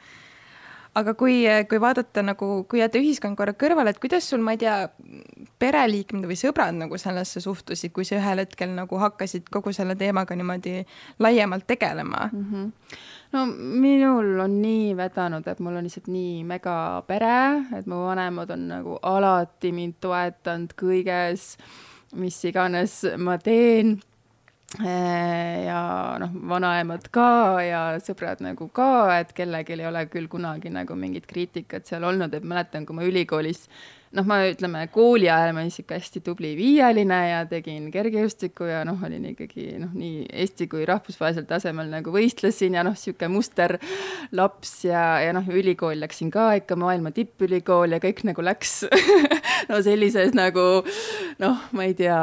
[0.99, 4.63] aga kui, kui vaadata nagu, kui jätta ühiskond korra kõrvale, et kuidas sul, ma ei
[4.63, 4.77] tea,
[5.61, 10.37] pereliikmed või sõbrad nagu sellesse suhtusid, kui sa ühel hetkel nagu hakkasid kogu selle teemaga
[10.39, 10.81] niimoodi
[11.23, 12.45] laiemalt tegelema mm?
[12.45, 12.99] -hmm.
[13.33, 16.77] No minul on nii vedanud, et mul on lihtsalt nii mega
[17.09, 21.55] pere, et mu vanemad on nagu alati mind toetanud kõiges,
[22.17, 23.99] mis iganes ma teen.
[24.85, 25.81] Äh, ja
[26.21, 31.25] noh, vanaemad ka ja sõbrad nagu ka, et kellelgi ei ole küll kunagi nagu mingit
[31.31, 33.65] kriitikat seal olnud, et mäletan, kui ma ülikoolis
[34.17, 38.81] noh, ma ütleme kooli ajal ma olin sihuke hästi tubli viieline ja tegin kergejõustikku ja
[38.89, 44.75] noh, olin ikkagi noh, nii Eesti kui rahvusvahelisel tasemel nagu võistlesin ja noh, sihuke musterlaps
[44.89, 48.81] ja, ja noh, ülikooli läksin ka ikka maailma tippülikool ja kõik nagu läks
[49.71, 50.67] no sellises nagu
[51.43, 52.19] noh, ma ei tea,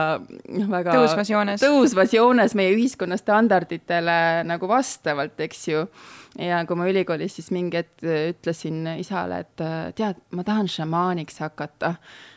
[0.58, 5.88] noh väga tõusvas joones, tõusvas joones meie ühiskonna standarditele nagu vastavalt, eks ju
[6.40, 9.64] ja kui ma ülikoolis siis mingi hetk ütlesin isale, et
[9.98, 11.75] tead, ma tahan šamaaniks hakata.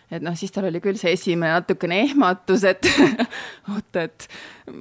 [0.08, 2.86] Et noh, siis tal oli küll see esimene natukene ehmatus, et
[3.72, 4.26] oot, et,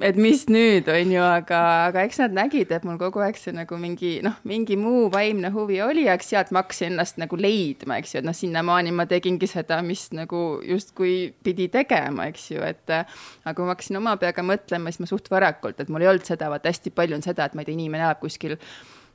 [0.08, 3.52] et mis nüüd, on ju, aga, aga eks nad nägid, et mul kogu aeg see
[3.56, 8.00] nagu mingi noh, mingi muu vaimne huvi oli, eks sealt ma hakkasin ennast nagu leidma,
[8.00, 12.64] eks ju, et noh, sinnamaani ma tegingi seda, mis nagu justkui pidi tegema, eks ju,
[12.64, 16.12] et aga kui ma hakkasin oma peaga mõtlema, siis ma suht varakult, et mul ei
[16.14, 18.56] olnud seda, vaata hästi palju on seda, et ma ei tea, inimene elab kuskil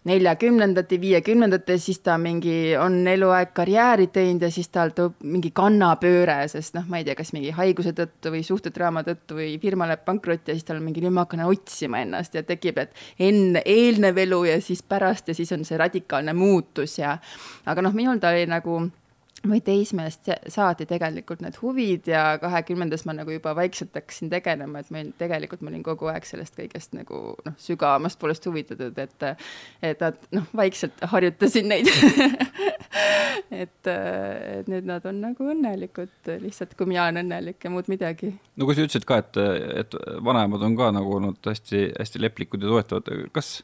[0.07, 6.41] neljakümnendate, viiekümnendate, siis ta mingi on eluaeg karjääri teinud ja siis tal tuleb mingi kannapööre,
[6.51, 10.03] sest noh, ma ei tea, kas mingi haiguse tõttu või suhtedraama tõttu või firma läheb
[10.07, 14.19] pankrotti ja siis tal mingi nüüd ma hakkan otsima ennast ja tekib, et enne, eelnev
[14.25, 17.15] elu ja siis pärast ja siis on see radikaalne muutus ja
[17.65, 18.81] aga noh, minul ta oli nagu
[19.49, 24.91] või teismeest saati tegelikult need huvid ja kahekümnendas ma nagu juba vaikselt hakkasin tegelema, et
[24.93, 29.27] meil tegelikult ma olin kogu aeg sellest kõigest nagu noh, sügavamast poolest huvitatud, et
[29.83, 31.91] et nad noh, vaikselt harjutasin neid
[33.63, 38.31] et, et nüüd nad on nagu õnnelikud lihtsalt, kui mina olen õnnelik ja muud midagi.
[38.55, 39.41] no kui sa ütlesid ka, et,
[39.83, 43.57] et vanemad on ka nagu olnud hästi-hästi leplikud ja toetavad, kas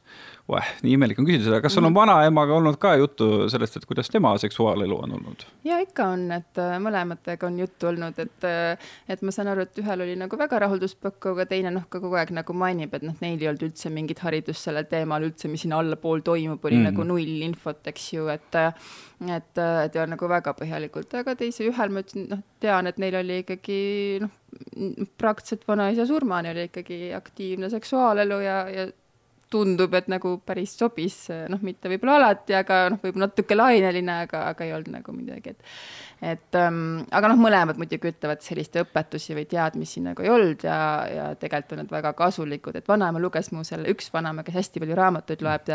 [0.49, 3.85] Oeh, nii imelik on küsida seda, kas sul on vanaemaga olnud ka juttu sellest, et
[3.85, 5.43] kuidas tema seksuaalelu on olnud?
[5.69, 9.65] Ja ikka on, et äh, mõlematega on juttu olnud, et, äh, et ma saan aru,
[9.67, 13.05] et ühel oli nagu väga rahulduspakku, aga teine noh, ka kogu aeg nagu mainib, et
[13.05, 16.79] noh, neil ei olnud üldse mingit haridust sellel teemal üldse, mis siin allapool toimub, oli
[16.79, 16.91] mm -hmm.
[16.91, 21.91] nagu null infot, eks ju, et et, et ja nagu väga põhjalikult, aga teise, ühel
[21.91, 23.79] ma ütlesin, noh, tean, et neil oli ikkagi
[24.23, 24.31] noh,
[25.17, 28.87] praktiliselt vanaisa surmani oli ikkagi aktiivne seksuaalelu ja, ja
[29.49, 31.15] tundub, et nagu päris sobis,
[31.49, 35.55] noh, mitte võib-olla alati, aga noh, võib-olla natuke laineline, aga, aga ei olnud nagu midagi,
[35.55, 35.73] et
[36.19, 40.79] et ähm, aga noh, mõlemad muidugi ütlevad, sellist õpetusi või teadmisi nagu ei olnud ja,
[41.07, 44.83] ja tegelikult on need väga kasulikud, et vanaema luges mu selle, üks vanaema, kes hästi
[44.83, 45.71] palju raamatuid loeb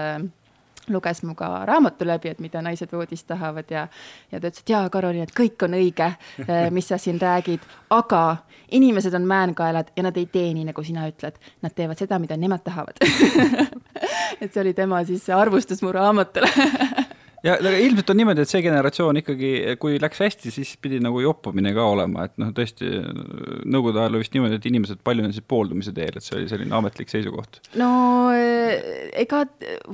[0.89, 3.87] luges mu ka raamatu läbi, et mida naised voodis tahavad ja,
[4.33, 6.11] ja ta ütles, et jaa, Karoliin, et kõik on õige,
[6.45, 8.25] äh, mis sa siin räägid, aga
[8.75, 11.39] inimesed on määnkaelad ja nad ei tee nii, nagu sina ütled.
[11.63, 13.01] Nad teevad seda, mida nemad tahavad
[14.41, 16.49] et see oli tema siis arvustus mu raamatule
[17.45, 21.75] ja ilmselt on niimoodi, et see generatsioon ikkagi, kui läks hästi, siis pidi nagu joppamine
[21.77, 22.89] ka olema, et noh, tõesti
[23.69, 27.13] nõukogude ajal oli vist niimoodi, et inimesed paljunesid pooldumise teel, et see oli selline ametlik
[27.13, 27.61] seisukoht.
[27.81, 27.91] no
[28.35, 29.45] eh, ega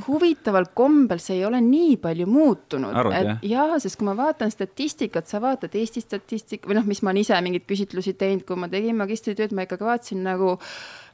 [0.06, 5.28] huvitaval kombel see ei ole nii palju muutunud, et jaa, sest kui ma vaatan statistikat,
[5.30, 8.70] sa vaatad Eesti statistika või noh, mis ma olen ise mingeid küsitlusi teinud, kui ma
[8.70, 10.56] tegin magistritööd, ma ikkagi vaatasin nagu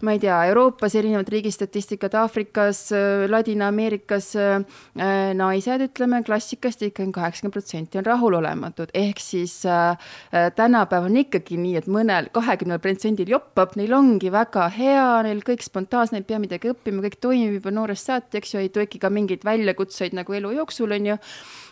[0.03, 2.91] ma ei tea, Euroopas erinevad riigistatistikat, Aafrikas,
[3.31, 4.33] Ladina-Ameerikas
[5.37, 9.97] naised, ütleme, klassikast ikkagi kaheksakümmend protsenti on rahulolematud, ehk siis äh,
[10.33, 15.43] äh tänapäeval on ikkagi nii, et mõnel kahekümnel protsendil joppab, neil ongi väga hea, neil
[15.47, 19.01] kõik spontaanne, ei pea midagi õppima, kõik toimib juba noorest saati, eks ju, ei teki
[19.03, 21.21] ka mingeid väljakutseid nagu elu jooksul, on ju.
[21.21, 21.66] Äh,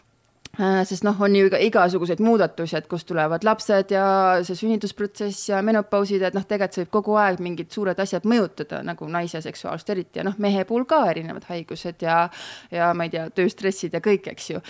[0.59, 4.07] sest noh, on ju ka igasuguseid muudatusi, et kust tulevad lapsed ja
[4.47, 8.83] see sünnitusprotsess ja menopausid, et noh, tegelikult see võib kogu aeg mingid suured asjad mõjutada,
[8.87, 12.25] nagu naise seksuaalsust eriti ja noh, mehe puhul ka erinevad haigused ja
[12.71, 14.63] ja ma ei tea, tööstressid ja kõik, eks ju,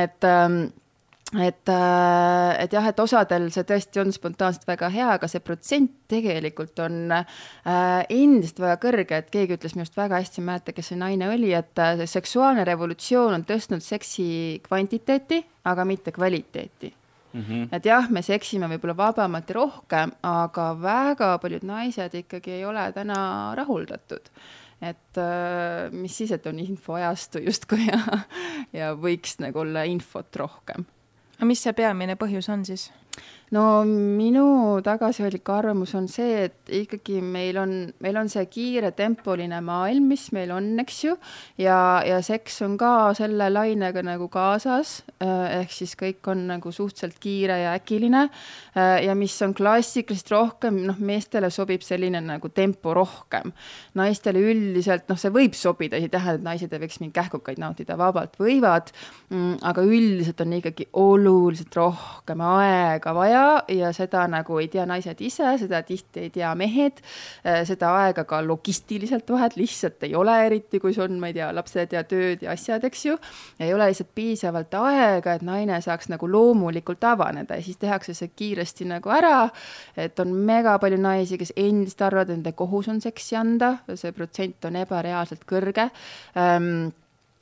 [0.00, 0.62] et ähm,
[1.36, 5.92] et, äh, et jah, et osadel see tõesti on spontaanselt väga hea, aga see protsent
[6.08, 7.26] tegelikult on äh,
[8.08, 11.00] endiselt väga kõrge, et keegi ütles minu arust väga hästi, ma ei mäleta, kes see
[11.00, 14.28] naine oli, et äh, seksuaalne revolutsioon on tõstnud seksi
[14.64, 17.42] kvantiteeti, aga mitte kvaliteeti mm.
[17.42, 17.68] -hmm.
[17.76, 22.88] et jah, me seksime võib-olla vabamalt ja rohkem, aga väga paljud naised ikkagi ei ole
[22.96, 24.32] täna rahuldatud
[24.80, 28.00] et äh, mis siis, et on infoajastu justkui ja,
[28.72, 30.88] ja võiks nagu olla infot rohkem
[31.38, 32.88] aga mis see peamine põhjus on siis?
[33.54, 34.44] No minu
[34.84, 37.72] tagasihoidlik arvamus on see, et ikkagi meil on,
[38.04, 41.14] meil on see kiiretempoline maailm, mis meil on, eks ju,
[41.62, 46.72] ja, ja seks on ka selle lainega nagu kaasas, äh, ehk siis kõik on nagu
[46.74, 52.52] suhteliselt kiire ja äkiline äh, ja mis on klassikalisest rohkem, noh, meestele sobib selline nagu
[52.52, 53.52] tempo rohkem.
[53.98, 57.96] naistele üldiselt, noh, see võib sobida, ei tähenda, et naised ei võiks mingeid kähkukaid nautida,
[57.98, 58.92] vabalt võivad,
[59.32, 64.84] mm, aga üldiselt on ikkagi oluliselt rohkem aega vaja vaja ja seda nagu ei tea
[64.88, 67.00] naised ise, seda tihti ei tea mehed,
[67.46, 71.36] äh, seda aega ka logistiliselt vahet lihtsalt ei ole, eriti kui sul on, ma ei
[71.36, 73.16] tea, lapsed ja tööd ja asjad, eks ju,
[73.60, 78.32] ei ole lihtsalt piisavalt aega, et naine saaks nagu loomulikult avaneda ja siis tehakse see
[78.36, 79.48] kiiresti nagu ära,
[79.96, 84.14] et on mega palju naisi, kes endiselt arvavad, et nende kohus on seksi anda, see
[84.16, 85.90] protsent on ebareaalselt kõrge.
[86.38, 86.88] Ähm,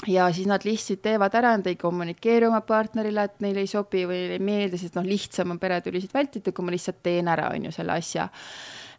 [0.05, 4.05] ja siis nad lihtsalt teevad ära, nad ei kommunikeeri oma partnerile, et neile ei sobi
[4.05, 7.49] või neile ei meeldi, sest noh, lihtsam on peretülisid vältida, kui ma lihtsalt teen ära,
[7.55, 8.29] on ju, selle asja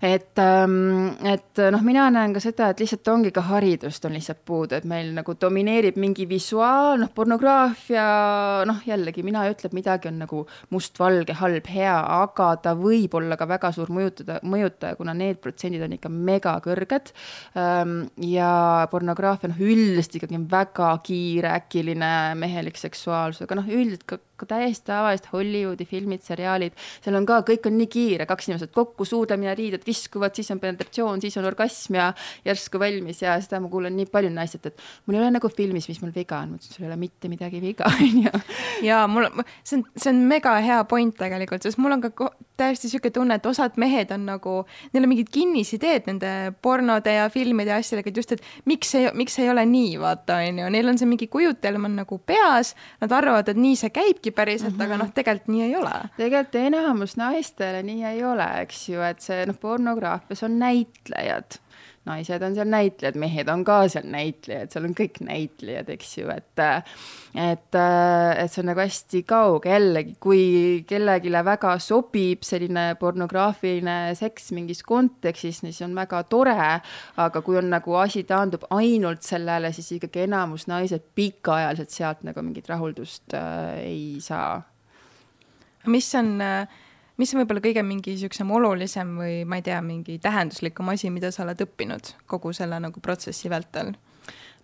[0.02, 4.44] et, ähm, et noh, mina näen ka seda, et lihtsalt ongi ka haridust on lihtsalt
[4.46, 8.06] puudu, et meil nagu domineerib mingi visuaal, noh, pornograafia,
[8.70, 10.44] noh, jällegi mina ei ütle, et midagi on nagu
[10.76, 15.86] mustvalge, halb, hea, aga ta võib olla ka väga suur mõjutada, mõjutaja, kuna need protsendid
[15.86, 17.14] on ikka megakõrged.
[17.58, 24.06] Ähm, ja pornograafia, noh, üldiselt ikkagi on väga kiire, äkiline, mehelik seksuaalsus, aga noh, üldiselt
[24.08, 28.74] ka täiesti tavalised Hollywoodi filmid, seriaalid, seal on ka, kõik on nii kiire, kaks inimest
[28.76, 32.12] kokku, suudlemine, riided viskuvad, siis on penetratsioon, siis on orgasm ja
[32.46, 35.88] järsku valmis ja seda ma kuulen nii palju naistelt, et mul ei ole nagu filmis,
[35.90, 38.44] mis mul viga on, ma ütlesin, sul ei ole mitte midagi viga, onju.
[38.86, 39.30] ja mul,
[39.64, 43.38] see on, see on mega hea point tegelikult, sest mul on ka täiesti sihuke tunne,
[43.38, 44.54] et osad mehed on nagu,
[44.94, 49.10] neil on mingid kinnisideed nende pornode ja filmide ja asjadega, et just, et miks see,
[49.18, 52.74] miks see ei ole nii, vaata, onju, neil on see mingi kujutelm on nagu peas,
[53.02, 54.84] nad arvavad, et nii see käibki ongi päriselt mm, -hmm.
[54.84, 55.04] aga mhm.
[55.04, 55.94] noh, tegelikult nii ei ole.
[56.18, 61.60] tegelikult enamus naistele nii ei ole, eks ju, et see noh, pornograafias on näitlejad
[62.08, 66.30] naised on seal näitlejad, mehed on ka seal näitlejad, seal on kõik näitlejad, eks ju,
[66.34, 66.64] et
[67.38, 70.42] et, et see on nagu hästi kauge, jällegi, kui
[70.90, 76.58] kellelegi väga sobib selline pornograafiline seks mingis kontekstis, siis on väga tore,
[77.22, 82.42] aga kui on nagu asi taandub ainult sellele, siis ikkagi enamus naised pikaajaliselt sealt nagu
[82.46, 84.62] mingit rahuldust äh, ei saa.
[85.88, 86.68] mis on äh,
[87.18, 91.32] mis on võib-olla kõige mingi niisugusem olulisem või ma ei tea, mingi tähenduslikum asi, mida
[91.34, 93.96] sa oled õppinud kogu selle nagu protsessi vältel?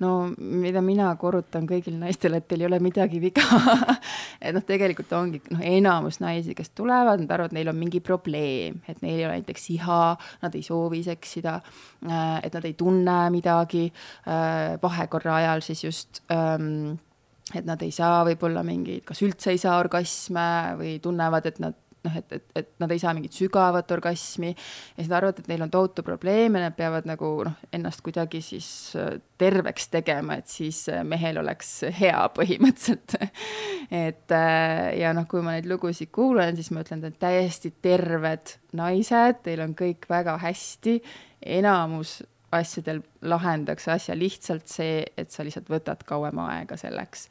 [0.01, 3.43] no mida mina korrutan kõigile naistele, et teil ei ole midagi viga
[4.43, 8.81] et noh, tegelikult ongi noh, enamus naisi, kes tulevad, nad arvavad, neil on mingi probleem,
[8.89, 10.01] et neil ei ole näiteks iha,
[10.43, 11.59] nad ei soovi seksida,
[12.09, 16.97] äh, et nad ei tunne midagi äh, vahekorra ajal siis just ähm,
[17.53, 20.47] et nad ei saa võib-olla mingeid, kas üldse ei saa orgasme
[20.79, 24.97] või tunnevad, et nad noh, et, et, et nad ei saa mingit sügavat orgasmi ja
[24.97, 28.41] siis nad arvavad, et neil on tohutu probleem ja nad peavad nagu noh, ennast kuidagi
[28.43, 28.67] siis
[28.99, 33.17] äh, terveks tegema, et siis äh, mehel oleks hea põhimõtteliselt.
[33.93, 38.55] Et äh, ja noh, kui ma neid lugusid kuulan, siis ma ütlen, et täiesti terved
[38.79, 40.95] naised, teil on kõik väga hästi,
[41.59, 42.21] enamus
[42.53, 47.27] asjadel lahendaks asja lihtsalt see, et sa lihtsalt võtad kauem aega selleks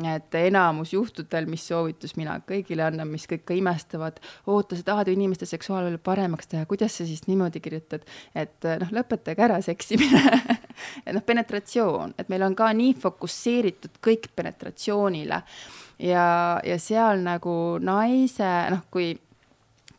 [0.00, 5.10] et enamus juhtudel, mis soovitus mina kõigile annan, mis kõik ka imestavad, oota, sa tahad
[5.10, 10.22] ju inimeste seksuaalelu paremaks teha, kuidas sa siis niimoodi kirjutad, et noh, lõpetage ära seksimine
[11.06, 15.42] et noh, penetratsioon, et meil on ka nii fokusseeritud kõik penetratsioonile
[16.08, 16.24] ja,
[16.64, 19.12] ja seal nagu naise, noh, kui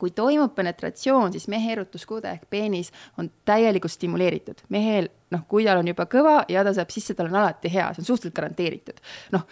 [0.04, 4.66] kui toimub penetratsioon, siis mehe erutuskude ehk peenis on täielikult stimuleeritud.
[4.70, 7.86] mehel, noh, kui tal on juba kõva ja ta saab sisse, tal on alati hea,
[7.94, 9.00] see on suhteliselt garanteeritud.
[9.32, 9.46] noh,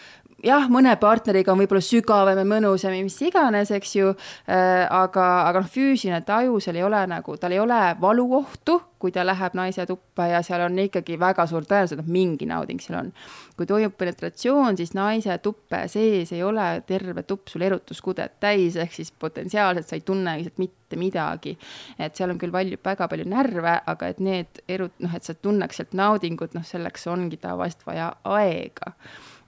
[0.45, 5.27] jah, mõne partneriga on võib-olla sügavam ja mõnusam ja mis iganes, eks ju äh,, aga,
[5.47, 9.55] aga noh, füüsiline taju, seal ei ole nagu, tal ei ole valuohtu, kui ta läheb
[9.57, 13.11] naise tuppa ja seal on ikkagi väga suur tõenäosus, et noh, mingi nauding seal on.
[13.57, 18.93] kui toimub penetratsioon, siis naise tuppe sees ei ole terve tupp sul erutuskudet täis, ehk
[18.95, 21.57] siis potentsiaalselt sa ei tunne lihtsalt mitte midagi.
[21.99, 25.33] et seal on küll valjub väga palju närve, aga et need erut-, noh, et sa
[25.33, 28.95] tunneks sealt naudingut, noh, selleks ongi tavaliselt vaja aega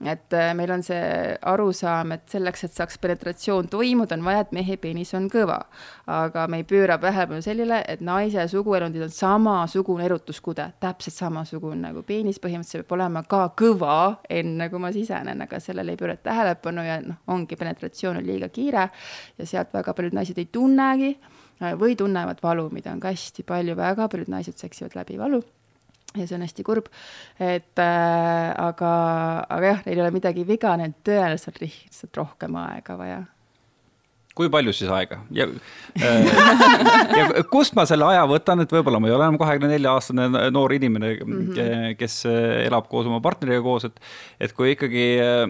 [0.07, 0.99] et äh, meil on see
[1.49, 5.59] arusaam, et selleks, et saaks penetratsioon toimuda, on vaja, et mehe peenis on kõva.
[6.07, 12.03] aga me ei pööra tähelepanu sellele, et naise suguelundid on samasugune erutuskude, täpselt samasugune nagu
[12.07, 13.97] peenis, põhimõtteliselt peab olema ka kõva,
[14.29, 18.49] enne kui ma sisenen, aga sellele ei pöörata tähelepanu ja noh, ongi penetratsioon on liiga
[18.53, 18.89] kiire
[19.37, 21.15] ja sealt väga paljud naised ei tunnegi
[21.79, 25.43] või tunnevad valu, mida on ka hästi palju, väga paljud naised seksivad läbi valu
[26.17, 26.89] ja see on hästi kurb,
[27.41, 28.89] et äh, aga,
[29.47, 33.21] aga jah, neil ei ole midagi viga, neil tõenäoliselt lihtsalt rohkem aega vaja.
[34.33, 35.47] kui palju siis aega ja,
[36.01, 36.29] äh,
[37.19, 40.29] ja kust ma selle aja võtan, et võib-olla ma ei ole enam kahekümne nelja aastane
[40.53, 41.97] noor inimene mm, -hmm.
[41.99, 43.99] kes äh, elab koos oma partneriga koos, et,
[44.39, 45.47] et kui ikkagi äh,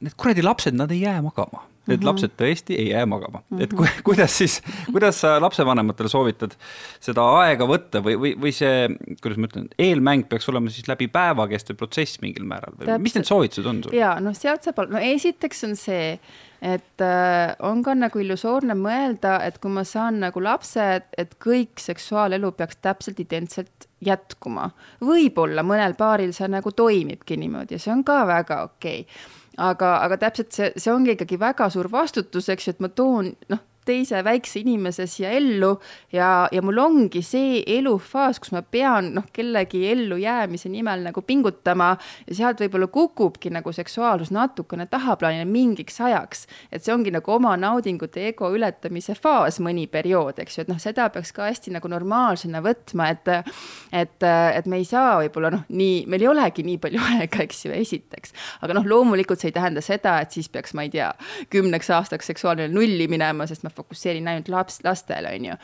[0.00, 2.06] need kuradi lapsed, nad ei jää magama need mm -hmm.
[2.06, 3.62] lapsed tõesti ei jää magama mm, -hmm.
[3.62, 4.62] et ku, kuidas siis,
[4.92, 6.56] kuidas sa lapsevanematele soovitad
[7.00, 8.88] seda aega võtta või, või, või see,
[9.22, 13.02] kuidas ma ütlen, eelmäng peaks olema siis läbi päeva kestev protsess mingil määral või Täpselt.
[13.02, 13.96] mis need soovitused on sul?
[13.96, 16.20] ja noh, sealt saab, no esiteks on see,
[16.60, 21.80] et äh, on ka nagu illusoorne mõelda, et kui ma saan nagu lapse, et kõik
[21.80, 24.70] seksuaalelu peaks täpselt identselt jätkuma.
[25.00, 29.96] võib-olla mõnel paaril see nagu toimibki niimoodi ja see on ka väga okei okay aga,
[30.04, 33.62] aga täpselt see, see ongi ikkagi väga suur vastutus, eks ju, et ma toon, noh,
[33.86, 35.72] teise väikse inimese siia ellu
[36.12, 41.92] ja, ja mul ongi see elufaas, kus ma pean noh, kellegi ellujäämise nimel nagu pingutama
[42.26, 46.46] ja sealt võib-olla kukubki nagu seksuaalsus natukene tahaplaanile mingiks ajaks.
[46.72, 50.80] et see ongi nagu oma naudingute ego ületamise faas mõni periood, eks ju, et noh,
[50.82, 55.64] seda peaks ka hästi nagu normaalsena võtma, et et, et me ei saa võib-olla noh,
[55.68, 58.34] nii, meil ei olegi nii palju aega, eks ju, esiteks.
[58.64, 61.10] aga noh, loomulikult see ei tähenda seda, et siis peaks, ma ei tea,
[61.52, 65.56] kümneks aastaks seksuaalne nulli minema, sest ma fokusseerin ainult laps, lastele, on ju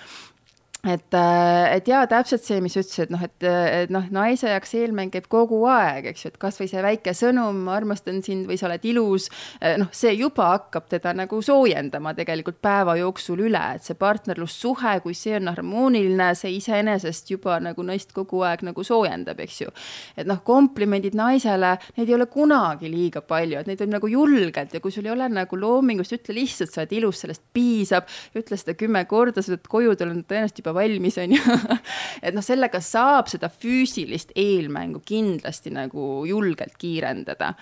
[0.84, 4.74] et, äh, et jaa, täpselt see, mis sa ütlesid, noh, et, et noh, naise jaoks
[4.78, 8.58] eelmäng käib kogu aeg, eks ju, et kasvõi see väike sõnum, ma armastan sind või
[8.60, 13.62] sa oled ilus, äh, noh, see juba hakkab teda nagu soojendama tegelikult päeva jooksul üle,
[13.78, 18.86] et see partnerlussuhe, kui see on harmooniline, see iseenesest juba nagu naist kogu aeg nagu
[18.86, 19.74] soojendab, eks ju.
[20.16, 24.76] et noh, komplimendid naisele, neid ei ole kunagi liiga palju, et neid võib nagu julgelt
[24.76, 28.06] ja kui sul ei ole nagu loomingust, ütle lihtsalt, sa oled ilus, sellest piisab,
[28.38, 31.56] ütle seda kümme korda, sa tuled koju, on tõenäoliselt juba valmis, on ju.
[32.26, 37.54] et noh, sellega saab seda füüsilist eelmängu kindlasti nagu julgelt kiirendada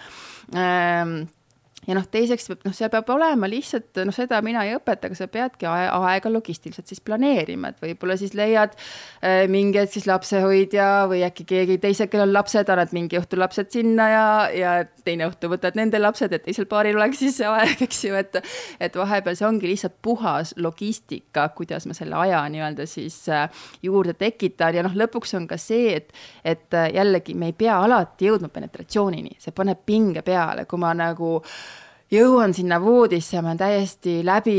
[0.57, 1.25] ähm,
[1.89, 5.19] ja noh, teiseks peab, noh, seal peab olema lihtsalt noh, seda mina ei õpeta, aga
[5.19, 10.89] sa peadki aega logistiliselt siis planeerima, et võib-olla siis leiad äh, mingi hetk siis lapsehoidja
[11.11, 14.75] või äkki keegi teise, kellel on lapsed, annad mingi õhtu lapsed sinna ja, ja
[15.05, 18.41] teine õhtu võtad nende lapsed, et teisel paaril oleks siis see aeg, eks ju, et
[18.81, 23.49] et vahepeal see ongi lihtsalt puhas logistika, kuidas ma selle aja nii-öelda siis äh,
[23.83, 24.75] juurde tekitan.
[24.75, 26.13] Ja noh, lõpuks on ka see, et,
[26.45, 30.93] et äh, jällegi me ei pea alati jõudma penetratsioonini, see paneb pinge peale, kui ma
[30.97, 31.37] nagu
[32.13, 34.57] jõuan sinna voodisse ja ma olen täiesti läbi,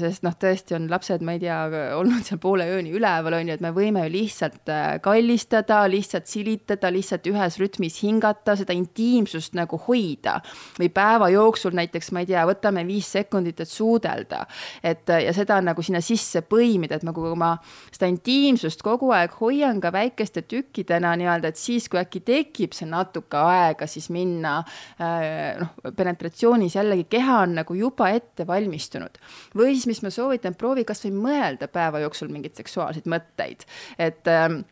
[0.00, 1.58] sest noh, tõesti on lapsed, ma ei tea,
[1.98, 6.28] olnud seal poole ööni üleval, on ju, et me võime ju lihtsalt äh, kallistada, lihtsalt
[6.30, 10.38] silitada, lihtsalt ühes rütmis hingata, seda intiimsust nagu hoida.
[10.78, 14.46] või päeva jooksul näiteks, ma ei tea, võtame viis sekundit, et suudelda.
[14.82, 17.56] et ja seda nagu sinna sisse põimida, et nagu ma
[17.92, 22.88] seda intiimsust kogu aeg hoian ka väikeste tükkidena nii-öelda, et siis, kui äkki tekib see
[22.88, 24.58] natuke aega, siis minna
[25.00, 29.18] äh, noh, penetratsioonis jälle jällegi keha on nagu juba ette valmistunud.
[29.56, 33.66] või siis, mis ma soovitan, proovi kasvõi mõelda päeva jooksul mingeid seksuaalseid mõtteid,
[33.98, 34.62] et ähm,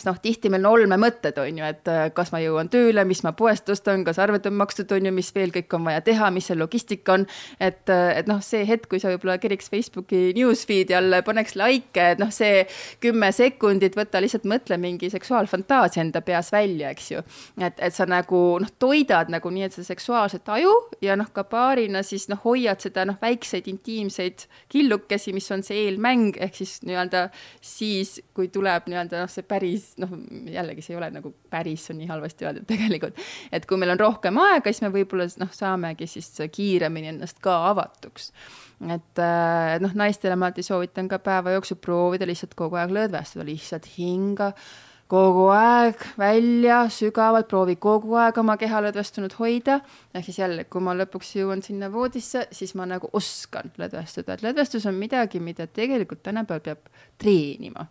[0.00, 3.20] sest noh, tihti meil on olmemõtted, on ju, et äh, kas ma jõuan tööle, mis
[3.26, 6.30] ma poest ostan, kas arved on makstud, on ju, mis veel kõik on vaja teha,
[6.32, 7.26] mis see logistika on.
[7.60, 12.14] et, äh, et noh, see hetk, kui sa võib-olla keriks Facebooki newsfeed'i alla, paneks likee,
[12.14, 12.64] et noh, see
[13.04, 17.24] kümme sekundit, võta lihtsalt mõtle mingi seksuaalfantaasia enda peas välja, eks ju.
[17.60, 20.72] et, et sa nagu noh, toidad nagu nii, et seda seksuaalset aju
[21.04, 25.84] ja noh, ka paarina siis noh, hoiad seda noh, väikseid intiimseid killukesi, mis on see
[25.84, 27.26] eelmäng, ehk siis nii-öelda
[27.60, 30.12] siis, kui tuleb nii-öelda noh, see päris siis noh,
[30.50, 33.18] jällegi see ei ole nagu päris, on nii halvasti öeldud tegelikult,
[33.52, 37.56] et kui meil on rohkem aega, siis me võib-olla noh, saamegi siis kiiremini ennast ka
[37.70, 38.30] avatuks.
[38.86, 43.44] et äh, noh, naistele ma alati soovitan ka päeva jooksul proovida lihtsalt kogu aeg lõdvestuda,
[43.48, 44.52] lihtsalt hinga
[45.10, 49.80] kogu aeg välja sügavalt, proovi kogu aeg oma keha lõdvestunud hoida.
[50.14, 54.44] ehk siis jälle, kui ma lõpuks jõuan sinna voodisse, siis ma nagu oskan lõdvestuda, et
[54.46, 57.88] lõdvestus on midagi, mida tegelikult tänapäeval peab treenima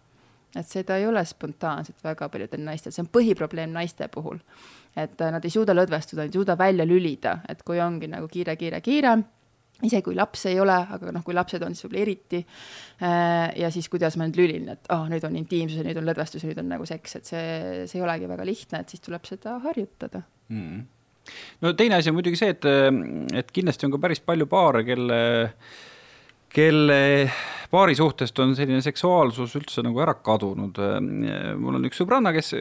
[0.57, 4.39] et seda ei ole spontaanselt väga paljudel naistel, see on põhiprobleem naiste puhul.
[4.97, 8.55] et äh, nad ei suuda lõdvestuda, ei suuda välja lülida, et kui ongi nagu kiire,
[8.57, 9.13] kiire, kiire,
[9.85, 12.39] isegi kui lapsi ei ole, aga noh, kui lapsed on, siis võib-olla eriti.
[13.05, 16.09] Äh, ja siis, kuidas ma nüüd lülin, et oh, nüüd on intiimsus ja nüüd on
[16.09, 17.45] lõdvestus ja nüüd on nagu seks, et see,
[17.91, 20.81] see ei olegi väga lihtne, et siis tuleb seda harjutada mm.
[21.61, 22.67] no teine asi on muidugi see, et,
[23.39, 25.21] et kindlasti on ka päris palju paare, kelle
[26.53, 27.29] kelle
[27.69, 30.79] paari suhtest on selline seksuaalsus üldse nagu ära kadunud.
[31.61, 32.53] mul on üks sõbranna, kes,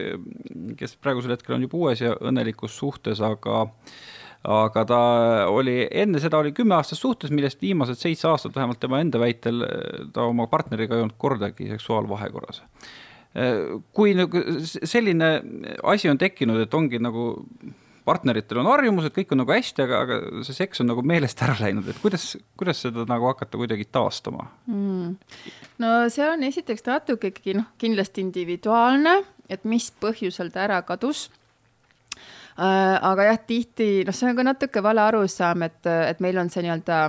[0.77, 3.65] kes praegusel hetkel on juba uues ja õnnelikus suhtes, aga
[4.49, 4.99] aga ta
[5.51, 9.65] oli, enne seda oli kümme aastat suhtes, millest viimased seitse aastat, vähemalt tema enda väitel,
[10.15, 12.63] ta oma partneriga ei olnud kordagi seksuaalvahekorras.
[13.93, 15.27] kui nagu selline
[15.83, 17.25] asi on tekkinud, et ongi nagu
[18.09, 21.55] partneritel on harjumused, kõik on nagu hästi, aga, aga see seks on nagu meelest ära
[21.61, 25.15] läinud, et kuidas, kuidas seda nagu hakata kuidagi taastama mm.?
[25.83, 31.27] no see on esiteks natuke ikkagi noh, kindlasti individuaalne, et mis põhjusel ta ära kadus
[32.57, 36.51] äh, aga jah, tihti noh, see on ka natuke vale arusaam, et, et meil on
[36.51, 37.03] see nii-öelda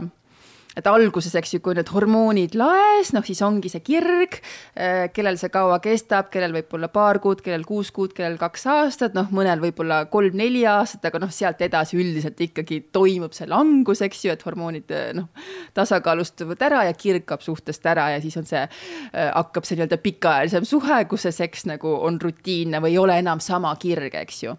[0.79, 4.39] et alguses, eks ju, kui need hormoonid laes, noh siis ongi see kirg,
[4.79, 9.17] äh, kellel see kaua kestab, kellel võib-olla paar kuud, kellel kuus kuud, kellel kaks aastat,
[9.19, 14.25] noh, mõnel võib-olla kolm-neli aastat, aga noh, sealt edasi üldiselt ikkagi toimub see langus, eks
[14.27, 15.31] ju, et hormoonid äh, noh,
[15.75, 19.99] tasakaalustuvad ära ja kirg kaob suhtest ära ja siis on see, äh, hakkab see nii-öelda
[20.05, 24.43] pikaajalisem suhe, kus see seks nagu on rutiinne või ei ole enam sama kirg, eks
[24.47, 24.55] ju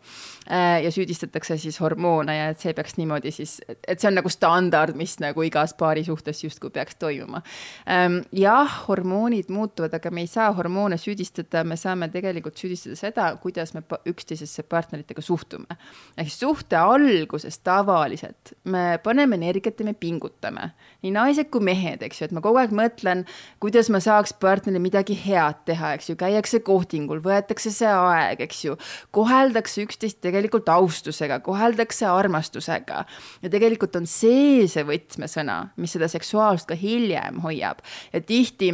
[0.51, 4.97] ja süüdistatakse siis hormoone ja et see peaks niimoodi siis, et see on nagu standard,
[4.99, 7.41] mis nagu igas paari parisuhtes justkui peaks toimuma.
[7.87, 13.27] Ehm, jah, hormoonid muutuvad, aga me ei saa hormoone süüdistada, me saame tegelikult süüdistada seda,
[13.41, 15.77] kuidas me üksteisesse partneritega suhtume.
[16.17, 20.71] ehk suhte alguses tavaliselt me paneme energiat ja me pingutame,
[21.03, 23.25] nii naised kui mehed, eks ju, et ma kogu aeg mõtlen,
[23.59, 28.65] kuidas ma saaks partnerile midagi head teha, eks ju, käiakse kohtingul, võetakse see aeg, eks
[28.65, 28.77] ju,
[29.11, 30.40] koheldakse üksteist tegelikult
[30.73, 33.05] austusega, koheldakse armastusega.
[33.41, 37.83] Ja tegelikult on see see võtmesõna, mis seda seksuaalsust ka hiljem hoiab.
[38.13, 38.73] Ja tihti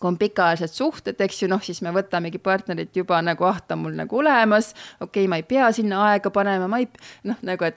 [0.00, 3.76] kui on pikaajalised suhted, eks ju, noh, siis me võtamegi partnerit juba nagu, ah, ta
[3.76, 6.86] on mul nagu olemas, okei okay,, ma ei pea sinna aega panema, ma ei,
[7.28, 7.76] noh, nagu et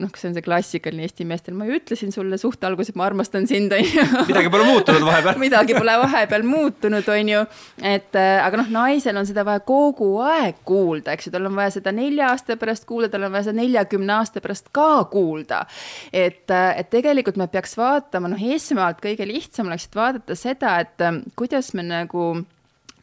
[0.00, 3.06] noh, see on see klassikaline Eesti meestel, ma ju ütlesin sulle suhte alguses, et ma
[3.06, 4.06] armastan sind, on ju.
[4.26, 7.44] midagi pole muutunud vahepeal midagi pole vahepeal muutunud, on ju,
[7.92, 11.54] et äh, aga noh, naisel on seda vaja kogu aeg kuulda, eks ju, tal on
[11.60, 15.62] vaja seda nelja aasta pärast kuulda, tal on vaja seda neljakümne aasta pärast ka kuulda.
[16.10, 21.06] et, äh, et tegelikult me peaks vaatama, noh, esmalt kõige lihtsam oleks vaadata seda, et
[21.38, 22.22] kuidas kuidas me nagu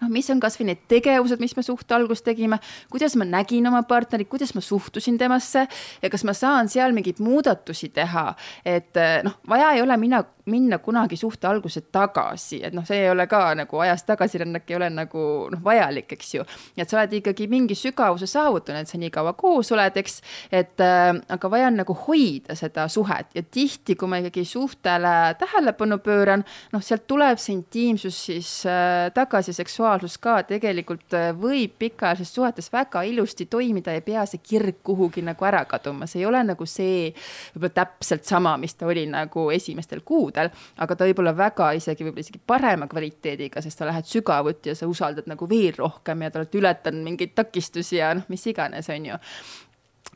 [0.01, 2.58] noh, mis on kasvõi need tegevused, mis me suhte alguses tegime,
[2.89, 5.68] kuidas ma nägin oma partnerit, kuidas ma suhtusin temasse
[6.01, 8.32] ja kas ma saan seal mingeid muudatusi teha,
[8.66, 13.11] et noh, vaja ei ole mina minna kunagi suhte alguse tagasi, et noh, see ei
[13.11, 16.45] ole ka nagu ajas tagasirännak ei ole nagu noh, vajalik, eks ju.
[16.77, 20.21] et sa oled ikkagi mingi sügavuse saavutanud, sa nii kaua koos oled, eks,
[20.51, 23.33] et äh, aga vaja on nagu hoida seda suhet.
[23.35, 29.09] Ja tihti, kui ma ikkagi suhtele tähelepanu pööran, noh, sealt tuleb see intiimsus siis äh,
[29.15, 34.81] tagasi, seksuaalsus ka tegelikult äh, võib pikaajalises suhetes väga ilusti toimida, ei pea see kirg
[34.87, 37.11] kuhugi nagu ära kaduma, see ei ole nagu see
[37.53, 41.71] võib-olla täpselt sama, mis ta oli nagu esimestel kuudel kuudel, aga ta võib olla väga
[41.77, 46.25] isegi, võib-olla isegi parema kvaliteediga, sest sa lähed sügavuti ja sa usaldad nagu veel rohkem
[46.25, 49.23] ja te olete ületanud mingeid takistusi ja noh, mis iganes, on ju.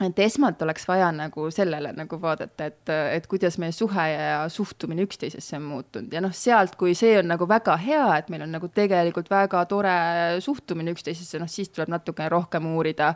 [0.02, 5.04] Et esmalt oleks vaja nagu sellele nagu vaadata, et, et kuidas meie suhe ja suhtumine
[5.06, 6.14] üksteisesse on muutunud.
[6.16, 9.62] Ja noh, sealt, kui see on nagu väga hea, et meil on nagu tegelikult väga
[9.70, 9.94] tore
[10.42, 13.12] suhtumine üksteisesse, noh siis tuleb natukene rohkem uurida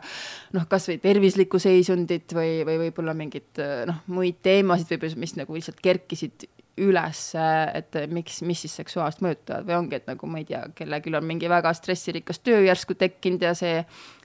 [0.54, 5.82] noh, kasvõi tervislikku seisundit või, või võib-olla mingeid noh, muid teemasid võib-olla, mis nagu lihtsalt
[5.82, 6.46] kerkisid
[6.76, 11.14] üles, et miks, mis siis seksuaalselt mõjutavad või ongi, et nagu ma ei tea, kellelgi
[11.16, 13.78] on mingi väga stressirikas töö järsku tekkinud ja see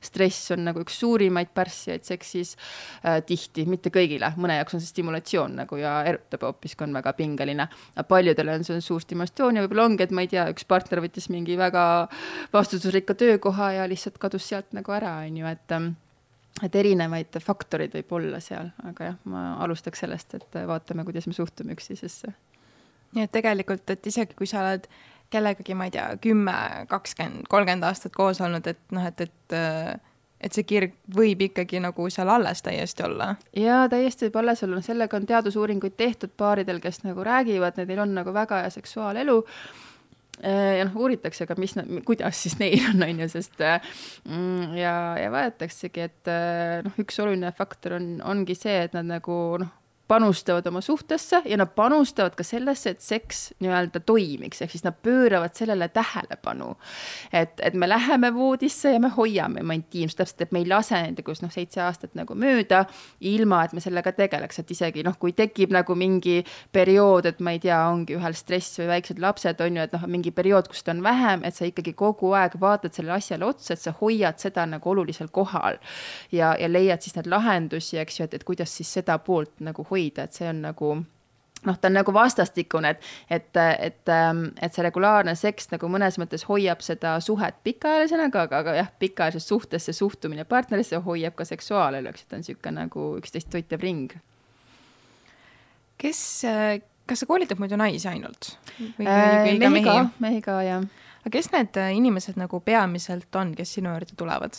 [0.03, 2.57] stress on nagu üks suurimaid pärssijaid seksis
[3.05, 7.15] äh, tihti, mitte kõigile, mõne jaoks on see stimulatsioon nagu ja erutab hoopiski, on väga
[7.15, 7.69] pingeline.
[7.95, 11.03] aga paljudele on see suur stimulatsioon ja võib-olla ongi, et ma ei tea, üks partner
[11.05, 11.85] võttis mingi väga
[12.51, 15.93] vastutusrikka töökoha ja lihtsalt kadus sealt nagu ära, on ju, et ähm,
[16.63, 21.33] et erinevaid faktoreid võib olla seal, aga jah, ma alustaks sellest, et vaatame, kuidas me
[21.37, 22.33] suhtume üksteisesse.
[23.15, 24.87] nii et tegelikult, et isegi kui sa oled
[25.31, 26.55] kellegagi, ma ei tea, kümme,
[26.91, 29.59] kakskümmend, kolmkümmend aastat koos olnud, et noh, et, et
[30.41, 33.35] et see kirg võib ikkagi nagu seal alles täiesti olla.
[33.55, 38.15] jaa, täiesti võib alles olla, sellega on teadusuuringuid tehtud paaridel, kes nagu räägivad, neil on
[38.17, 39.37] nagu väga hea seksuaalelu
[40.43, 41.75] ja noh, uuritakse ka, mis,
[42.07, 47.19] kuidas siis neil on, on ju, sest mm, ja, ja vaadataksegi, et äh, noh, üks
[47.23, 49.73] oluline faktor on, ongi see, et nad nagu noh,
[50.11, 54.97] panustavad oma suhtesse ja nad panustavad ka sellesse, et seks nii-öelda toimiks, ehk siis nad
[55.03, 56.75] pööravad sellele tähelepanu.
[57.33, 60.99] et, et me läheme voodisse ja me hoiame oma intiimsust, täpselt, et me ei lase
[60.99, 62.83] näiteks noh, seitse aastat nagu mööda,
[63.21, 66.41] ilma et me sellega tegeleks, et isegi noh, kui tekib nagu mingi
[66.75, 70.05] periood, et ma ei tea, ongi ühel stress või väiksed lapsed on ju, et noh,
[70.11, 73.77] mingi periood, kus ta on vähem, et sa ikkagi kogu aeg vaatad sellele asjale otsa,
[73.77, 75.79] et sa hoiad seda nagu olulisel kohal.
[76.31, 79.87] ja, ja leiad siis neid lahendusi, eks ju, et, et kuidas siis seda poolt nagu
[79.87, 80.93] hoida hoida, et see on nagu
[81.65, 86.17] noh, ta on nagu vastastikune, et, et, et, ähm, et see regulaarne seks nagu mõnes
[86.21, 91.37] mõttes hoiab seda suhet pikaajalisena, aga, aga, aga jah, pikaajalises suhtes see suhtumine partnerisse hoiab
[91.37, 94.17] ka seksuaalelu, eks, et on niisugune nagu üksteist toitev ring.
[96.01, 96.23] kes,
[97.05, 98.55] kas sa koolitad muidu naisi ainult?
[98.81, 100.89] Äh, mehi ka, mehi ka, jah.
[101.21, 104.57] aga kes need inimesed nagu peamiselt on, kes sinu juurde tulevad?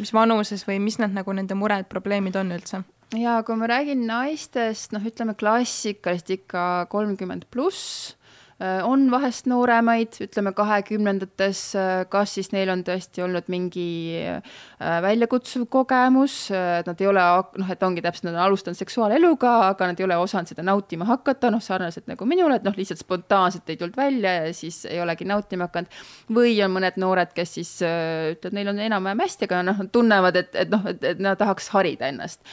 [0.00, 2.84] mis vanuses või mis need nagu nende mured, probleemid on üldse?
[3.18, 8.14] Ja kui ma räägin naistest, noh, ütleme klassikalist ikka kolmkümmend pluss
[8.60, 13.84] Äh, on vahest nooremaid, ütleme kahekümnendates, äh, kas siis neil on tõesti olnud mingi
[14.20, 14.58] äh,
[15.00, 17.22] väljakutsuv kogemus, et nad ei ole,
[17.62, 21.08] noh, et ongi täpselt, nad on alustanud seksuaaleluga, aga nad ei ole osanud seda nautima
[21.08, 25.00] hakata, noh, sarnaselt nagu minule, et noh, lihtsalt spontaanselt ei tulnud välja ja siis ei
[25.00, 25.96] olegi nautima hakanud.
[26.28, 30.52] või on mõned noored, kes siis ütlevad, neil on enam-vähem hästi, aga noh, tunnevad, et,
[30.66, 32.44] et noh, et, et nad tahaks harida ennast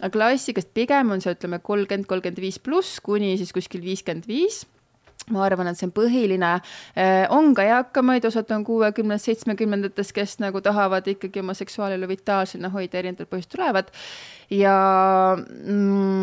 [0.00, 4.62] aga klassikast pigem on see, ütleme, kolmkümmend, kolmkümmend viis pluss kuni siis kuskil viiskümmend viis.
[5.30, 6.48] Ma arvan, et see on põhiline,
[6.98, 12.72] äh, on ka eakamaid, osad on kuuekümnes, seitsmekümnendates, kes nagu tahavad ikkagi oma seksuaalelu vitaalsena
[12.74, 13.92] hoida, erinevatel põhjustel tulevad.
[14.50, 14.74] Ja
[15.38, 16.21] mm,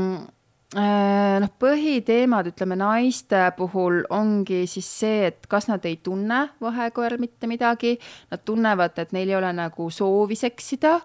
[0.77, 7.47] noh, põhiteemad, ütleme naiste puhul ongi siis see, et kas nad ei tunne vahekoeral mitte
[7.49, 7.95] midagi,
[8.29, 10.99] nad tunnevad, et neil ei ole nagu soovi seksida.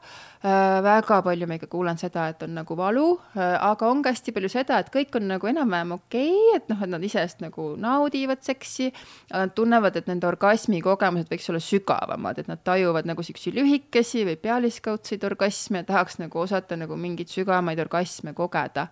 [0.44, 4.12] Äh, väga palju ma ikka kuulen seda, et on nagu valu, äh, aga on ka
[4.12, 7.40] hästi palju seda, et kõik on nagu enam-vähem okei okay,, et noh, et nad iseenesest
[7.40, 8.90] nagu naudivad seksi,
[9.30, 13.56] aga nad tunnevad, et nende orgasmi kogemused võiks olla sügavamad, et nad tajuvad nagu siukseid
[13.56, 18.90] lühikesi või pealiskaudseid orgasme, tahaks nagu osata nagu mingeid sügavamaid orgasme kogeda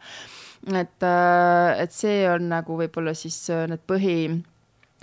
[0.70, 4.51] et, äh, et see on nagu võib-olla siis äh, need põhiteemad,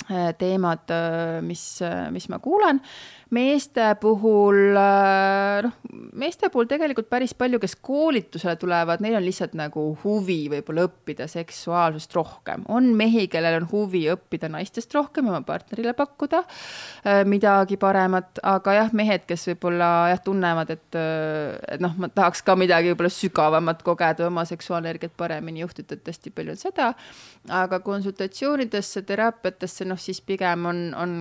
[0.08, 1.82] äh, mis,
[2.12, 2.82] mis ma kuulen
[3.30, 5.74] meeste puhul, äh, noh,
[6.18, 11.28] meeste puhul tegelikult päris palju, kes koolitusele tulevad, neil on lihtsalt nagu huvi võib-olla õppida
[11.30, 12.66] seksuaalsust rohkem.
[12.68, 18.42] on mehi, kellel on huvi õppida naistest rohkem ja oma partnerile pakkuda äh, midagi paremat,
[18.44, 22.94] aga jah, mehed, kes võib-olla jah, tunnevad, et, äh, et noh, ma tahaks ka midagi
[22.94, 26.94] võib-olla sügavamat kogeda, oma seksuaalenergiat paremini juhtida, et hästi palju on seda.
[27.50, 31.16] aga konsultatsioonidesse, teraapiatesse, noh siis pigem on, on,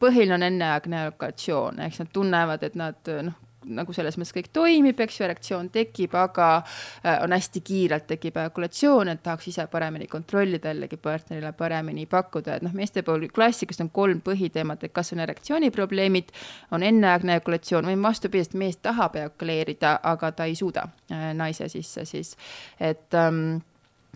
[0.00, 3.36] põhiline on enneaegne ejakulatsioon, eks nad tunnevad, et nad noh,
[3.66, 8.38] nagu selles mõttes kõik toimib, eks ju, erektsioon tekib, aga äh, on hästi kiirelt tekib
[8.40, 13.84] ejakulatsioon, et tahaks ise paremini kontrollida, jällegi partnerile paremini pakkuda, et noh, meeste puhul klassikast
[13.84, 16.32] on kolm põhiteemat, et kas on erektsiooniprobleemid,
[16.76, 21.68] on enneaegne ejakulatsioon või vastupidi, et mees tahab ejakuleerida, aga ta ei suuda äh, naise
[21.72, 22.36] sisse siis,
[22.80, 23.58] et ähm,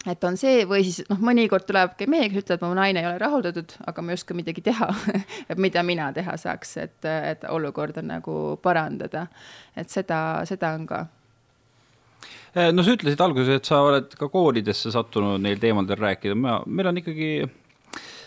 [0.08, 3.20] et on see või siis noh, mõnikord tulebki mehe, kes ütleb, mu naine ei ole
[3.22, 4.88] rahuldatud, aga ma ei oska midagi teha
[5.64, 9.26] mida mina teha saaks, et, et olukorda nagu parandada.
[9.76, 11.04] et seda, seda on ka.
[12.52, 16.90] Eh, no sa ütlesid alguses, et sa oled ka koolidesse sattunud neil teemadel rääkida, meil
[16.90, 17.30] on ikkagi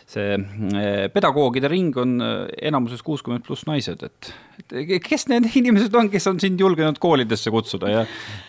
[0.06, 4.32] see eh, pedagoogide ring on eh, enamuses kuuskümmend pluss naised, et,
[4.62, 8.04] et kes need inimesed on, kes on sind julgenud koolidesse kutsuda ja,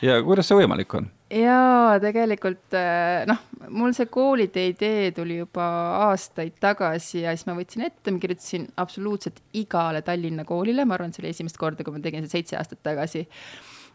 [0.05, 1.09] ja kuidas see võimalik on?
[1.33, 3.41] jaa, tegelikult eh, noh,
[3.73, 5.69] mul see koolide idee tuli juba
[6.11, 11.11] aastaid tagasi ja siis ma võtsin ette, ma kirjutasin absoluutselt igale Tallinna koolile, ma arvan,
[11.11, 13.25] et see oli esimest korda, kui ma tegin seda seitse aastat tagasi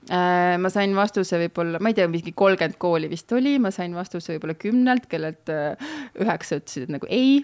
[0.09, 4.33] ma sain vastuse võib-olla, ma ei tea, mingi kolmkümmend kooli vist oli, ma sain vastuse
[4.33, 7.43] võib-olla kümnelt, kellelt üheksa ütlesid, nagu ei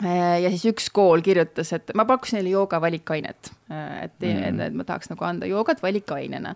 [0.00, 4.62] Äh, ja siis üks kool kirjutas, et ma pakkusin neile jooga valikainet, äh, et mm.,
[4.70, 6.54] et ma tahaks nagu anda joogat valikainena.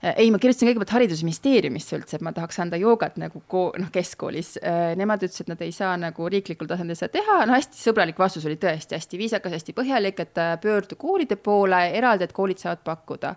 [0.00, 3.90] Äh, ei, ma kirjutasin kõigepealt Haridusministeeriumisse üldse, et ma tahaks anda joogat nagu ko-, noh,
[3.92, 4.54] keskkoolis.
[4.96, 8.48] Nemad ütlesid, et nad ei saa nagu riiklikul tasandil seda teha, no hästi sõbralik vastus
[8.48, 13.34] oli tõesti hästi viisakas, hästi põhjalik, et pöördu koolide poole eraldi, et koolid saavad pakkuda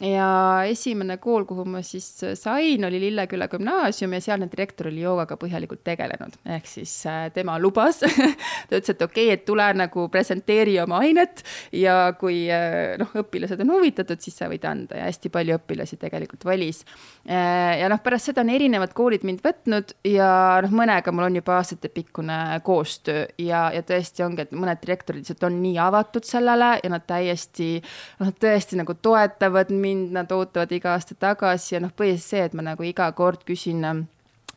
[0.00, 2.06] ja esimene kool, kuhu ma siis
[2.38, 7.58] sain, oli Lilleküla gümnaasium ja sealne direktor oli joogaga põhjalikult tegelenud, ehk siis äh, tema
[7.60, 8.00] lubas.
[8.68, 11.42] Ta ütles, et okei okay,, et tule nagu presenteeri oma ainet
[11.76, 14.96] ja kui äh, noh, õpilased on huvitatud, siis sa võid anda.
[14.98, 16.82] Ja hästi palju õpilasi tegelikult valis.
[17.28, 20.32] Äh, ja noh, pärast seda on erinevad koolid mind võtnud ja
[20.64, 25.46] noh, mõnega mul on juba aastatepikkune koostöö ja, ja tõesti ongi, et mõned direktorid lihtsalt
[25.50, 27.74] on nii avatud sellele ja nad täiesti
[28.22, 32.56] noh, tõesti nagu toetavad mind nad ootavad iga aasta tagasi ja noh, põhiliselt see, et
[32.56, 33.82] ma nagu iga kord küsin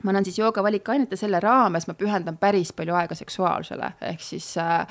[0.03, 4.23] ma annan siis jooga valikainet ja selle raames ma pühendan päris palju aega seksuaalsele, ehk
[4.23, 4.83] siis äh,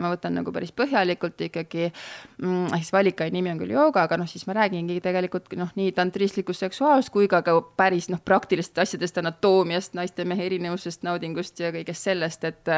[0.00, 4.18] ma võtan nagu päris põhjalikult ikkagi mm,, ehk siis valikaine nimi on küll jooga, aga
[4.20, 8.82] noh, siis ma räägingi tegelikult noh, nii tantristlikust seksuaalsust kui ka, ka päris noh, praktilistest
[8.84, 12.72] asjadest, anatoomiast, naiste-mehe erinevusest, naudingust ja kõigest sellest, et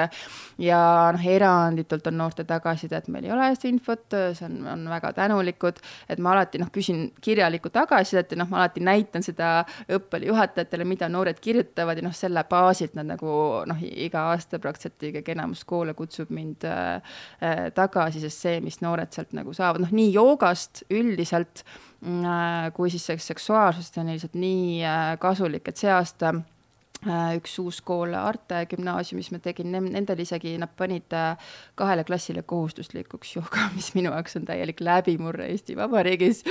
[0.62, 0.80] ja
[1.14, 5.12] noh, eranditult on noorte tagasiside, et meil ei ole seda infot, see on, on väga
[5.16, 9.50] tänulikud, et ma alati noh, küsin kirjalikku tagasisidet ja noh, ma alati näitan seda
[9.92, 13.30] õppejuhatajatele, mida noored kirjutavad, kirjutavad ja noh, selle baasilt nad nagu
[13.66, 17.02] noh, iga aasta praktiliselt ikkagi enamus koole kutsub mind äh,
[17.42, 21.64] äh, tagasi, sest see, mis noored sealt nagu saavad, noh nii joogast üldiselt
[22.04, 26.55] äh, kui siis seksuaalsust on lihtsalt nii äh, kasulik, et see aasta Äh,
[27.05, 31.36] üks uus kool Arte gümnaasiumis ma tegin, nendel isegi nad panid äh,
[31.78, 36.42] kahele klassile kohustuslikuks jooga, mis minu jaoks on täielik läbimurre Eesti Vabariigis.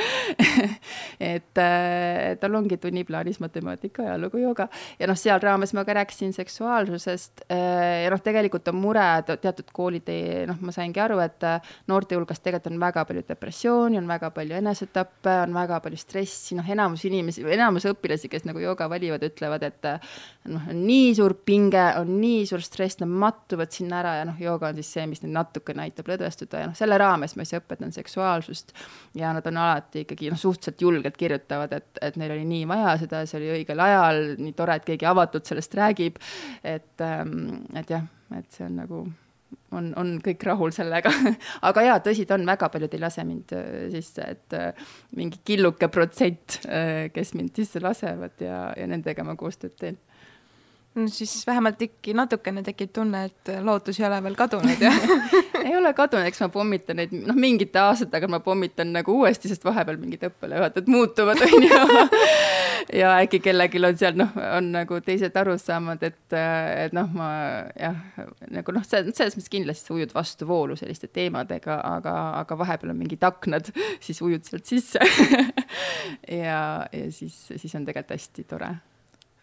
[1.34, 4.68] Et äh, tal ongi tunniplaanis matemaatika, ajalugu, jooga.
[5.00, 10.10] Ja noh, seal raames ma ka rääkisin seksuaalsusest ja noh, tegelikult on mure, teatud koolid
[10.12, 11.44] ei, noh, ma saingi aru, et
[11.90, 16.56] noorte hulgas tegelikult on väga palju depressiooni, on väga palju enesetappe, on väga palju stressi,
[16.58, 19.90] noh, enamus inimesi, enamus õpilasi, kes nagu jooga valivad, ütlevad, et
[20.52, 24.38] noh, on nii suur pinge, on nii suur stress, nad mattuvad sinna ära ja noh,
[24.42, 27.60] jooga on siis see, mis neid natukene aitab lõdvestuda ja noh, selle raames ma siis
[27.62, 28.74] õpetan seksuaalsust
[29.20, 32.96] ja nad on alati ikkagi noh, suhteliselt julgelt kirjutavad, et, et neil oli nii vaja
[33.02, 36.22] seda, see oli õigel ajal, nii tore, et keegi avatult sellest räägib.
[36.64, 38.06] et, ähm, et jah,
[38.38, 39.06] et see on nagu
[39.76, 41.12] on, on kõik rahul sellega
[41.70, 45.42] aga jaa, tõsi ta on, väga paljud ei lase mind äh, sisse, et äh, mingi
[45.48, 50.00] killuke protsent, äh, kes mind sisse lasevad ja, ja nendega ma koostööd teen
[50.96, 54.92] no siis vähemalt ikka natukene tekib tunne, et lootus ei ole veel kadunud ja
[55.66, 59.66] ei ole kadunud, eks ma pommitan neid, noh, mingite aastatega ma pommitan nagu uuesti, sest
[59.68, 61.82] vahepeal mingid õppealajuhatajad muutuvad, on ju.
[63.02, 66.38] ja äkki kellelgi on seal, noh, on nagu teised arusaamad, et,
[66.86, 67.30] et noh, ma
[67.80, 68.00] jah,
[68.56, 73.72] nagu noh, selles mõttes kindlasti ujud vastuvoolu selliste teemadega, aga, aga vahepeal on mingid aknad,
[74.04, 75.04] siis ujud sealt sisse.
[76.30, 78.70] Ja, ja siis, siis on tegelikult hästi tore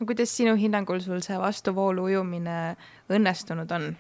[0.07, 2.77] kuidas sinu hinnangul sul see vastuvoolu ujumine
[3.13, 3.93] õnnestunud on?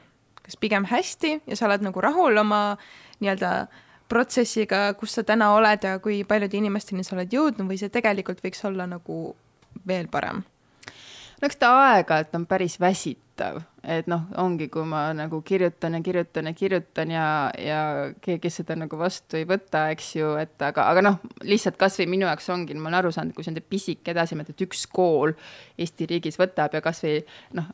[0.42, 2.76] kas pigem hästi ja sa oled nagu rahul oma
[3.22, 3.68] nii-öelda
[4.10, 8.42] protsessiga, kus sa täna oled ja kui paljude inimesteni sa oled jõudnud või see tegelikult
[8.44, 9.18] võiks olla nagu
[9.88, 10.42] veel parem?
[11.40, 13.31] no eks ta aeg-ajalt on päris väsitav,
[13.82, 17.26] et noh, ongi, kui ma nagu kirjutan ja kirjutan ja kirjutan ja,
[17.58, 17.80] ja
[18.22, 22.28] keegi seda nagu vastu ei võta, eks ju, et aga, aga noh, lihtsalt kasvõi minu
[22.28, 25.34] jaoks ongi, ma olen aru saanud, kui see on pisike edasimehed, et üks kool
[25.80, 27.22] Eesti riigis võtab ja kasvõi
[27.58, 27.72] noh,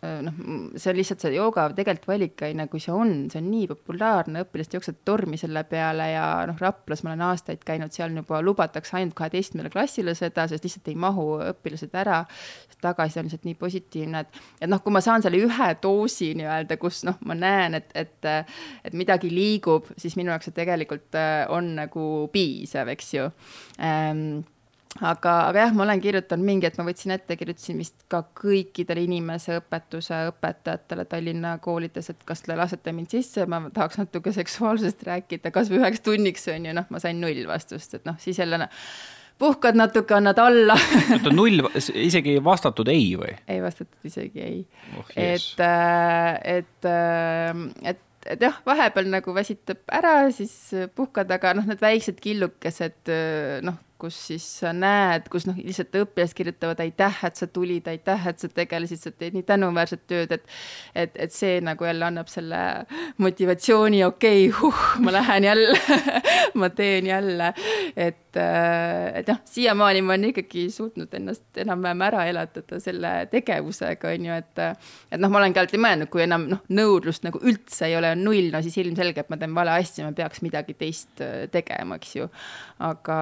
[0.00, 0.36] noh,
[0.80, 4.76] see on lihtsalt see jooga tegelikult valikaine, kui see on, see on nii populaarne, õpilased
[4.76, 9.16] jooksevad tormi selle peale ja noh, Raplas ma olen aastaid käinud, seal juba lubatakse ainult
[9.18, 12.22] kaheteistkümnele klassile seda, sest lihtsalt ei mahu õpilased ära.
[12.80, 16.78] tagasiside on lihtsalt nii positiivne, et, et noh, kui ma saan selle ühe doosi nii-öelda,
[16.80, 18.30] kus noh, ma näen, et, et,
[18.84, 23.28] et midagi liigub, siis minu jaoks see tegelikult äh, on nagu piisav, eks ju
[23.84, 24.40] ähm,
[24.98, 29.04] aga, aga jah, ma olen kirjutanud mingi, et ma võtsin ette, kirjutasin vist ka kõikidele
[29.06, 35.54] inimeseõpetuse õpetajatele Tallinna koolides, et kas te lasete mind sisse, ma tahaks natuke seksuaalsusest rääkida,
[35.54, 38.58] kasvõi üheks tunniks on ju, noh, ma sain null vastust, et noh, siis jälle
[39.40, 40.76] puhkad natuke, annad alla
[41.14, 43.32] oota, null, isegi ei vastatud ei või?
[43.48, 44.58] ei vastatud isegi ei
[44.98, 45.06] oh,.
[45.14, 50.52] et, äh, et, äh, et et jah, vahepeal nagu väsitab ära, siis
[50.92, 53.08] puhkad, aga noh, need väiksed killukesed
[53.64, 58.28] noh, kus siis sa näed, kus noh, lihtsalt õppijad kirjutavad aitäh, et sa tulid, aitäh,
[58.30, 60.46] et sa tegelesid, sa teed nii tänuväärset tööd, et
[60.94, 62.60] et, et see nagu jälle annab selle
[63.22, 66.00] motivatsiooni, okei okay,, huh, ma lähen jälle
[66.60, 67.52] ma teen jälle,
[67.96, 74.28] et et jah, siiamaani ma olen ikkagi suutnud ennast enam-vähem ära elatada selle tegevusega, on
[74.28, 74.62] ju, et
[75.10, 78.22] et noh, ma olengi alati mõelnud, kui enam noh, nõudlust nagu üldse ei ole, on
[78.28, 82.28] null, no siis ilmselgelt ma teen vale asja, ma peaks midagi teist tegema, eks ju.
[82.86, 83.18] aga,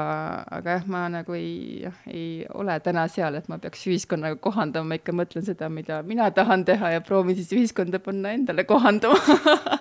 [0.58, 4.92] aga aga jah, ma nagu ei, ei ole täna seal, et ma peaks ühiskonnaga kohandama,
[4.92, 9.16] ma ikka mõtlen seda, mida mina tahan teha ja proovin siis ühiskonda panna endale kohanduma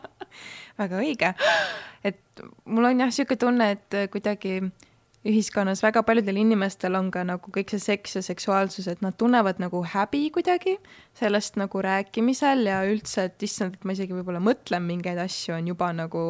[0.79, 1.33] väga õige.
[2.07, 4.61] et mul on jah, niisugune tunne, et kuidagi
[5.27, 9.59] ühiskonnas väga paljudel inimestel on ka nagu kõik see seks ja seksuaalsus, et nad tunnevad
[9.61, 10.77] nagu häbi kuidagi
[11.17, 15.71] sellest nagu rääkimisel ja üldse, et issand, et ma isegi võib-olla mõtlen mingeid asju, on
[15.73, 16.23] juba nagu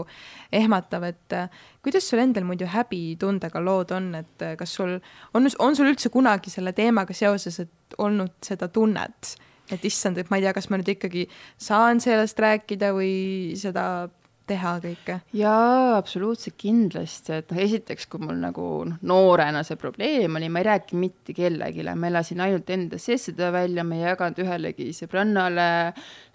[0.55, 1.49] ehmatav, et äh,
[1.85, 6.11] kuidas sul endal muidu häbitundega lood on, et äh, kas sul on, on sul üldse
[6.13, 9.35] kunagi selle teemaga seoses, et olnud seda tunnet,
[9.71, 11.27] et issand, et ma ei tea, kas ma nüüd ikkagi
[11.61, 14.07] saan sellest rääkida või seda
[14.47, 15.17] teha kõike?
[15.37, 20.63] jaa, absoluutselt kindlasti, et noh, esiteks, kui mul nagu noh, noorena see probleem oli, ma
[20.63, 24.89] ei rääkinud mitte kellelegi, ma elasin ainult enda sees seda välja, ma ei jaganud ühelegi
[24.97, 25.69] sõbrannale,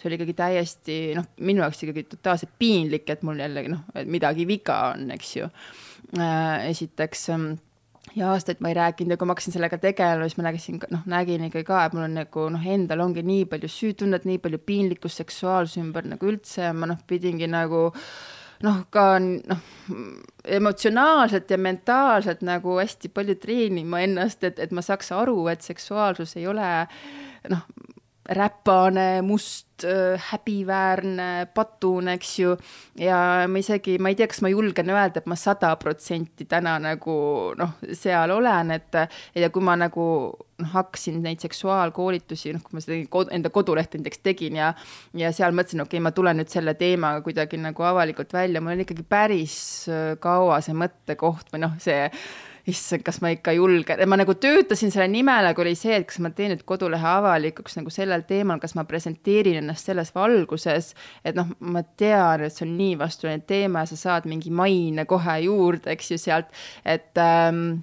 [0.01, 4.49] see oli ikkagi täiesti noh, minu jaoks ikkagi totaalselt piinlik, et mul jällegi noh, midagi
[4.49, 5.51] viga on, eks ju
[6.19, 6.71] äh,.
[6.71, 7.29] esiteks
[8.17, 11.07] ja aastaid ma ei rääkinud ja kui ma hakkasin sellega tegelema, siis ma nägin, noh,
[11.09, 14.61] nägin ikkagi ka, et mul on nagu noh, endal ongi nii palju süütunnet, nii palju
[14.67, 17.89] piinlikkust seksuaalsuse ümber nagu üldse ja ma noh, pidingi nagu
[18.67, 19.63] noh, ka noh,
[20.59, 26.37] emotsionaalselt ja mentaalselt nagu hästi palju treenima ennast, et, et ma saaks aru, et seksuaalsus
[26.41, 26.69] ei ole
[27.51, 27.67] noh,
[28.25, 29.67] räpane, must,
[30.31, 32.53] häbiväärne, patun, eks ju.
[32.95, 36.77] ja ma isegi, ma ei tea, kas ma julgen öelda, et ma sada protsenti täna
[36.83, 37.17] nagu
[37.59, 39.01] noh, seal olen, et
[39.35, 40.05] ja kui ma nagu
[40.63, 44.71] noh, hakkasin neid seksuaalkoolitusi, noh, kui ma seda kod, enda kodulehte näiteks tegin ja
[45.19, 48.77] ja seal mõtlesin, okei okay,, ma tulen nüüd selle teemaga kuidagi nagu avalikult välja, mul
[48.77, 49.59] oli ikkagi päris
[50.23, 52.07] kaua see mõttekoht või noh, see
[52.71, 56.21] issand, kas ma ikka julgen, ma nagu töötasin selle nimel, aga oli see, et kas
[56.23, 60.93] ma teen nüüd kodulehe avalikuks nagu sellel teemal, kas ma presenteerin ennast selles valguses,
[61.27, 65.07] et noh, ma tean, et see on nii vastuoluline teema ja sa saad mingi maine
[65.11, 66.53] kohe juurde, eks ju, sealt,
[66.87, 67.83] et ähm,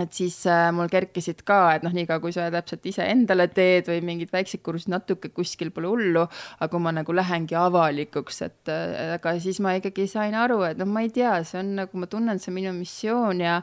[0.00, 4.00] et siis äh, mul kerkisid ka, et noh, niikaua kui sa täpselt iseendale teed või
[4.06, 6.26] mingid väiksed kursused natuke kuskil pole hullu,
[6.58, 10.80] aga kui ma nagu lähengi avalikuks, et äh, aga siis ma ikkagi sain aru, et
[10.80, 13.60] noh, ma ei tea, see on nagu, ma tunnen, see on minu missioon ja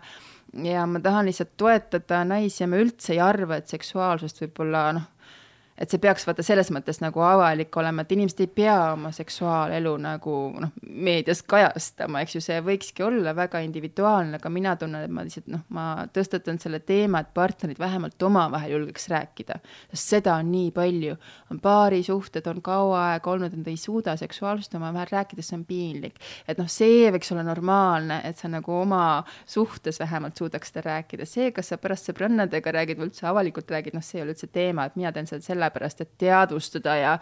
[0.54, 5.08] ja ma tahan lihtsalt toetada naisi ja ma üldse ei arva, et seksuaalsust võib-olla noh,
[5.80, 9.94] et see peaks vaata selles mõttes nagu avalik olema, et inimesed ei pea oma seksuaalelu
[10.04, 15.14] nagu noh, meedias kajastama, eks ju, see võikski olla väga individuaalne, aga mina tunnen, et
[15.14, 19.60] ma lihtsalt noh, ma tõstatan selle teema, et partnerid vähemalt omavahel julgeks rääkida,
[19.94, 21.16] sest seda on nii palju.
[21.50, 26.20] on paarisuhted, on kaua aega olnud, nad ei suuda seksuaalsust omavahel rääkida, see on piinlik.
[26.48, 31.26] et noh, see võiks olla normaalne, et sa nagu oma suhtes vähemalt suudaks seda rääkida,
[31.26, 34.52] see, kas sa pärast sõbrannadega räägid või üldse avalikult räägid, noh, see ei ole üldse
[34.52, 37.18] teema, et mina teen seda selle sellepärast, et teadvustada ja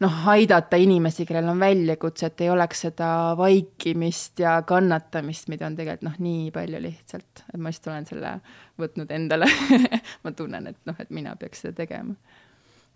[0.00, 5.76] noh, aidata inimesi, kellel on väljakutse, et ei oleks seda vaikimist ja kannatamist, mida on
[5.76, 8.32] tegelikult noh, nii palju lihtsalt, et ma lihtsalt olen selle
[8.80, 9.48] võtnud endale
[10.24, 12.16] ma tunnen, et noh, et mina peaks seda tegema.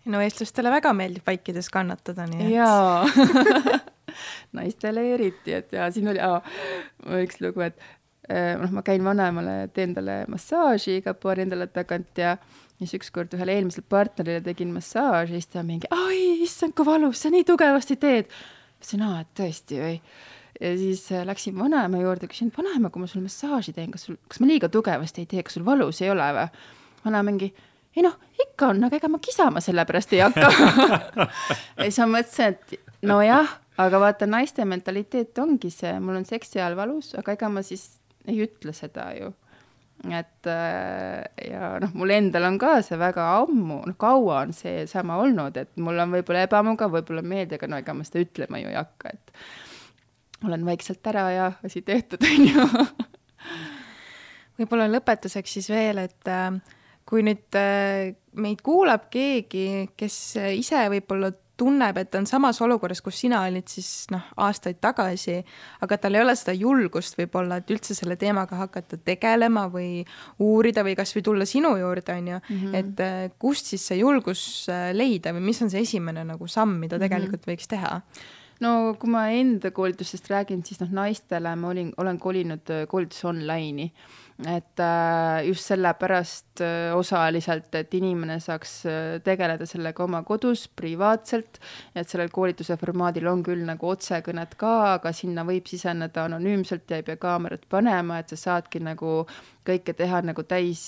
[0.07, 2.57] no eestlastele väga meeldib vaikides kannatada, nii et.
[2.57, 3.05] jaa
[4.57, 6.43] naistele eriti, et ja siin oli oh,
[7.23, 7.79] üks lugu, et
[8.29, 12.97] eh, noh, ma käin vanemale, teen talle massaaži iga paari nädala tagant ja ja siis
[12.99, 17.45] ükskord ühele eelmisele partnerile tegin massaaži, siis ta mingi, oi, issand, kui valus, sa nii
[17.49, 18.33] tugevasti teed.
[18.77, 19.95] ütlesin, aa, et tõesti või.
[20.61, 24.19] ja siis äh, läksin vanaema juurde, küsin, vanaema, kui ma sulle massaaži teen, kas sul,
[24.29, 26.49] kas ma liiga tugevasti ei tee, kas sul valus ei ole või?
[27.07, 27.53] vanaema mingi,
[27.97, 30.51] ei noh, ikka on, aga ega ma kisama selle pärast ei hakka
[31.77, 32.77] ja siis ma mõtlesin, et
[33.09, 37.65] nojah, aga vaata, naiste mentaliteet ongi see, mul on seksi ajal valus, aga ega ma
[37.65, 37.89] siis
[38.27, 39.33] ei ütle seda ju
[40.15, 45.19] et äh, ja noh, mul endal on ka see väga ammu, noh kaua on seesama
[45.23, 48.71] olnud, et mul on võib-olla ebamugav, võib-olla meeldib, aga no ega ma seda ütlema ju
[48.73, 52.67] ei hakka, et olen vaikselt ära ja asi tehtud, on ju.
[54.61, 56.51] võib-olla lõpetuseks siis veel, et äh,
[57.09, 60.21] kui nüüd äh, meid kuulab keegi, kes
[60.59, 65.39] ise võib-olla tunneb, et ta on samas olukorras, kus sina olid siis noh, aastaid tagasi,
[65.85, 70.05] aga tal ei ole seda julgust võib-olla, et üldse selle teemaga hakata tegelema või
[70.43, 72.75] uurida või kasvõi tulla sinu juurde, on ju mm, -hmm.
[72.81, 76.77] et äh, kust siis see julgus äh, leida või mis on see esimene nagu samm,
[76.81, 77.07] mida mhm.
[77.07, 77.57] tegelikult mm -hmm.
[77.57, 78.03] võiks teha?
[78.61, 83.27] no kui ma enda koolitustest räägin, siis noh, naistele ma olin, olen kolinud äh, koolitusi
[83.27, 83.91] online'i
[84.45, 91.57] et äh, just sellepärast äh, osaliselt, et inimene saaks äh, tegeleda sellega oma kodus privaatselt,
[91.97, 97.01] et sellel koolituse formaadil on küll nagu otsekõned ka, aga sinna võib siseneda anonüümselt ja
[97.01, 99.23] ei pea kaamerat panema, et sa saadki nagu
[99.67, 100.85] kõike teha nagu täis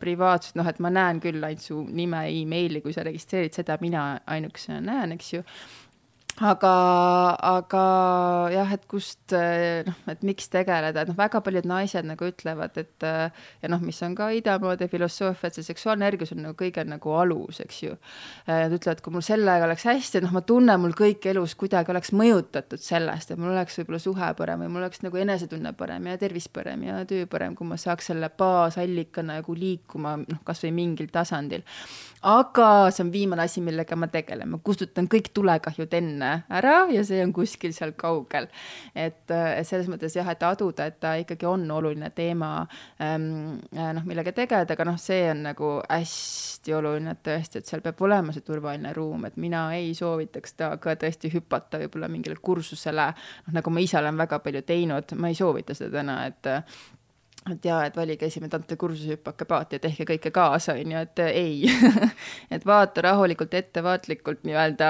[0.00, 3.78] privaatselt, noh, et ma näen küll ainult su nime e, emaili, kui sa registreerid seda,
[3.80, 5.46] mina ainukesena näen, eks ju
[6.44, 6.72] aga,
[7.42, 7.82] aga
[8.52, 13.06] jah, et kust noh, et miks tegeleda, et noh, väga paljud naised nagu ütlevad, et
[13.06, 17.14] ja noh, mis on ka idamaade filosoofia, et see seksuaalne ärgus on nagu kõige nagu
[17.18, 17.96] alus, eks ju.
[18.48, 22.12] Nad ütlevad, kui mul sellega oleks hästi, noh, ma tunnen, mul kõik elus kuidagi oleks
[22.16, 26.18] mõjutatud sellest, et mul oleks võib-olla suhe parem või mul oleks nagu enesetunne parem ja
[26.20, 31.10] tervis parem ja töö parem, kui ma saaks selle baasallikana nagu liikuma noh, kasvõi mingil
[31.12, 31.66] tasandil.
[32.22, 36.27] aga see on viimane asi, millega ma tegelen, ma kustutan kõik tulekahjud enne
[36.60, 38.48] ära ja see on kuskil seal kaugel.
[38.94, 42.50] et, et selles mõttes jah, et aduda, et ta ikkagi on oluline teema
[43.02, 47.84] ähm,, noh, millega tegeleda, aga noh, see on nagu hästi oluline, et tõesti, et seal
[47.84, 52.38] peab olema see turvaline ruum, et mina ei soovitaks ta ka tõesti hüpata võib-olla mingile
[52.42, 53.10] kursusele,
[53.48, 56.52] noh, nagu ma ise olen väga palju teinud, ma ei soovita seda täna, et
[57.52, 61.22] et jaa, et valige esimene tantekursus, hüppake paati ja tehke kõike kaasa, on ju, et
[61.28, 61.70] ei.
[62.54, 64.88] Et vaata rahulikult, ettevaatlikult nii-öelda,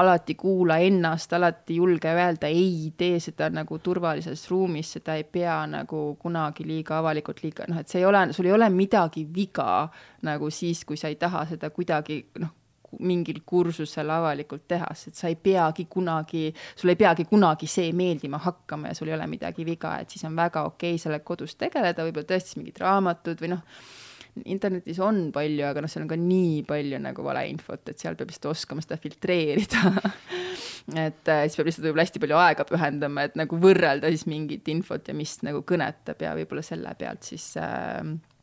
[0.00, 5.58] alati kuula ennast, alati julge öelda ei, tee seda nagu turvalises ruumis, seda ei pea
[5.70, 9.86] nagu kunagi liiga avalikult liiga, noh, et see ei ole, sul ei ole midagi viga
[10.26, 12.54] nagu siis, kui sa ei taha seda kuidagi noh,
[13.00, 18.40] mingil kursusel avalikult teha, sest sa ei peagi kunagi, sul ei peagi kunagi see meeldima
[18.42, 21.56] hakkama ja sul ei ole midagi viga, et siis on väga okei okay sellega kodus
[21.60, 23.64] tegeleda, võib-olla tõesti mingid raamatud või noh,
[24.44, 28.32] internetis on palju, aga noh, seal on ka nii palju nagu valeinfot, et seal peab
[28.32, 29.92] lihtsalt oskama seda filtreerida.
[30.86, 34.68] Et äh, siis peab lihtsalt võib-olla hästi palju aega pühendama, et nagu võrrelda siis mingit
[34.70, 38.35] infot ja mis nagu kõnetab ja võib-olla selle pealt siis Äh,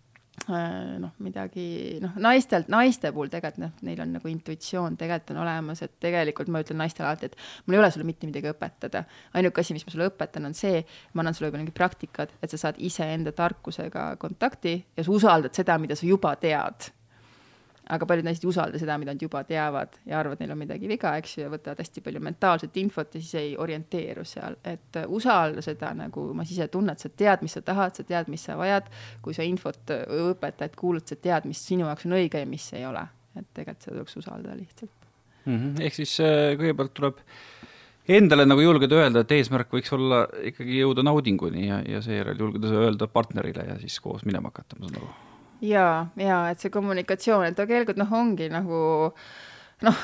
[0.48, 5.84] noh, midagi noh, naistelt, naiste puhul tegelikult noh, neil on nagu intuitsioon tegelikult on olemas,
[5.86, 9.06] et tegelikult ma ütlen naistele alati, et mul ei ole sulle mitte midagi õpetada.
[9.40, 10.82] ainuke asi, mis ma sulle õpetan, on see,
[11.14, 15.56] ma annan sulle võib-olla mingid praktikad, et sa saad iseenda tarkusega kontakti ja sa usaldad
[15.56, 16.92] seda, mida sa juba tead
[17.92, 20.88] aga paljud naised ei usalda seda, mida nad juba teavad ja arvavad, neil on midagi
[20.88, 25.00] viga, eks ju, ja võtavad hästi palju mentaalset infot ja siis ei orienteeru seal, et
[25.08, 28.88] usalda seda nagu oma sisetunnet, sa tead, mis sa tahad, sa tead, mis sa vajad.
[29.22, 32.86] kui sa infot õpetajat kuulad, sa tead, mis sinu jaoks on õige ja mis ei
[32.88, 33.04] ole,
[33.36, 35.10] et tegelikult seda tuleks usaldada lihtsalt
[35.46, 35.58] mm.
[35.58, 35.84] -hmm.
[35.84, 37.20] ehk siis äh, kõigepealt tuleb
[38.08, 42.72] endale nagu julgeda öelda, et eesmärk võiks olla ikkagi jõuda naudinguni ja, ja seejärel julgeda
[42.88, 45.33] öelda partnerile ja siis koos minema hakata, ma saan aru
[45.64, 45.88] ja,
[46.20, 48.84] ja et see kommunikatsioon, et tegelikult noh, ongi nagu
[49.84, 50.00] noh,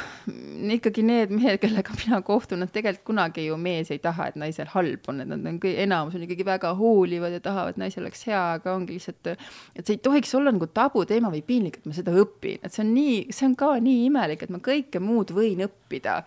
[0.76, 4.68] ikkagi need mehed, kellega mina kohtun, nad tegelikult kunagi ju mees ei taha, et naisel
[4.74, 8.26] halb on, et nad on, enamus on ikkagi väga hoolivad ja tahavad, et naisel oleks
[8.28, 11.96] hea, aga ongi lihtsalt, et see ei tohiks olla nagu tabuteema või piinlik, et ma
[11.96, 15.34] seda õpin, et see on nii, see on ka nii imelik, et ma kõike muud
[15.36, 16.20] võin õppida.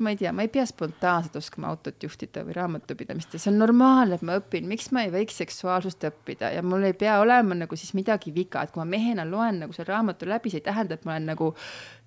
[0.00, 3.60] ma ei tea, ma ei pea spontaanselt oskama autot juhtida või raamatupidamist ja see on
[3.62, 6.50] normaalne, et ma õpin, miks ma ei võiks seksuaalsust õppida?
[6.54, 9.76] Ja mul ei pea olema nagu siis midagi viga, et kui ma mehena loen nagu
[9.76, 11.52] selle raamatu läbi, see ei tähenda, et ma olen nagu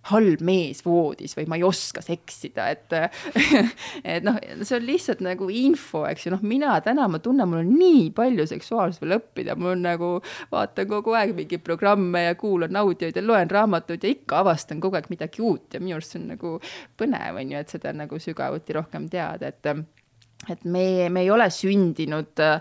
[0.08, 2.94] halb mees voodis või ma ei oska seksida, et
[4.14, 7.64] et noh, see on lihtsalt nagu info, eks ju, noh, mina täna ma tunnen, mul
[7.64, 10.12] on nii palju seksuaalsust veel õppida, mul on nagu,
[10.54, 15.00] vaatan kogu aeg mingeid programme ja kuulan audioid ja loen raamatuid ja ikka avastan kogu
[15.00, 15.68] aeg midagi uut.
[15.74, 16.56] Ja minu arust see on nagu
[17.00, 19.74] põnev, on ju, et seda nagu sügavuti rohkem teada, et
[20.48, 22.60] et me, me ei ole sündinud äh,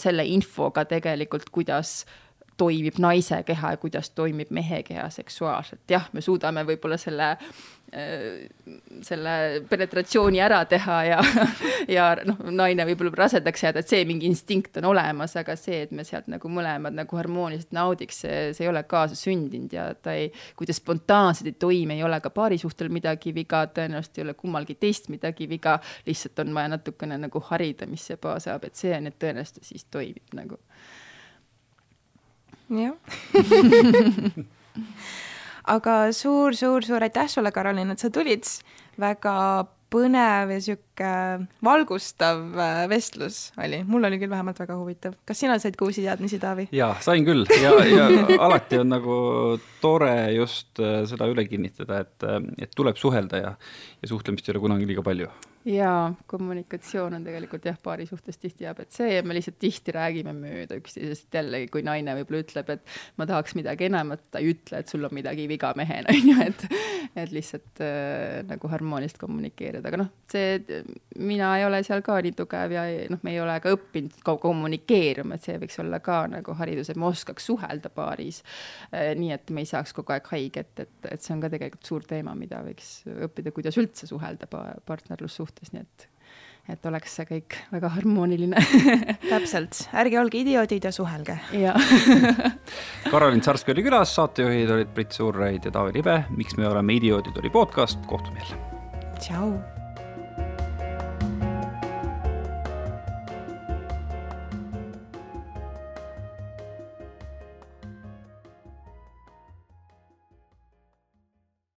[0.00, 2.22] selle infoga tegelikult, kuidas äh,
[2.56, 5.82] toimib naise keha ja kuidas toimib mehe keha seksuaalselt.
[5.90, 7.28] jah, me suudame võib-olla selle,
[7.92, 8.46] äh,
[9.04, 9.34] selle
[9.68, 11.18] penetratsiooni ära teha ja,
[11.96, 15.94] ja noh, naine võib-olla rasedaks jääda, et see mingi instinkt on olemas, aga see, et
[15.96, 20.30] me sealt nagu mõlemad nagu harmooniliselt naudiks, see, see ei ole kaasasündinud ja ta ei,
[20.56, 24.78] kui ta spontaanselt ei toimi, ei ole ka paarisuhtel midagi viga, tõenäoliselt ei ole kummalgi
[24.80, 25.78] teist midagi viga,
[26.08, 29.84] lihtsalt on vaja natukene nagu harida, mis see baas saab, et see, need tõenäoliselt siis
[29.92, 30.60] toimib nagu
[32.70, 32.94] jah
[35.76, 38.46] aga suur-suur-suur aitäh sulle, Karolin, et sa tulid.
[38.96, 41.10] väga põnev ja sihuke
[41.64, 45.14] valgustav äh, vestlus oli, mul oli küll vähemalt väga huvitav.
[45.28, 46.68] kas sina said ka uusi teadmisi, Taavi?
[46.74, 48.08] jaa, sain küll ja, ja
[48.48, 49.18] alati on nagu
[49.82, 53.52] tore just äh, seda üle kinnitada, et, äh, et tuleb suhelda ja,
[54.02, 55.30] ja suhtlemist ei ole kunagi liiga palju
[55.66, 60.78] jaa, kommunikatsioon on tegelikult jah, paari suhtes tihti abc ja me lihtsalt tihti räägime mööda
[60.78, 64.92] üksteisest, jällegi kui naine võib-olla ütleb, et ma tahaks midagi enamat, ta ei ütle, et
[64.92, 66.66] sul on midagi viga mehena, on ju, et
[67.16, 70.82] et lihtsalt äh, nagu harmooniliselt kommunikeerida, aga noh, see,
[71.18, 75.38] mina ei ole seal ka nii tugev ja noh, me ei ole ka õppinud kommunikeerima,
[75.38, 78.42] et see võiks olla ka nagu haridus, et me oskaks suhelda paaris
[78.92, 79.14] äh,.
[79.18, 82.06] nii et me ei saaks kogu aeg haiget, et, et see on ka tegelikult suur
[82.06, 86.08] teema, mida võiks õppida, kuidas üldse suhelda pa partnerlussuhtes suhtes, nii et
[86.66, 88.58] et oleks see kõik väga harmooniline
[89.30, 91.38] täpselt, ärge olge idioodid ja suhelge.
[93.12, 96.24] Karolin Tsarski oli külas, saatejuhid olid Brit Suurraid ja Taavi Libe.
[96.34, 98.58] miks me oleme idioodid, oli podcast, kohtume jälle.
[99.22, 99.75] tšau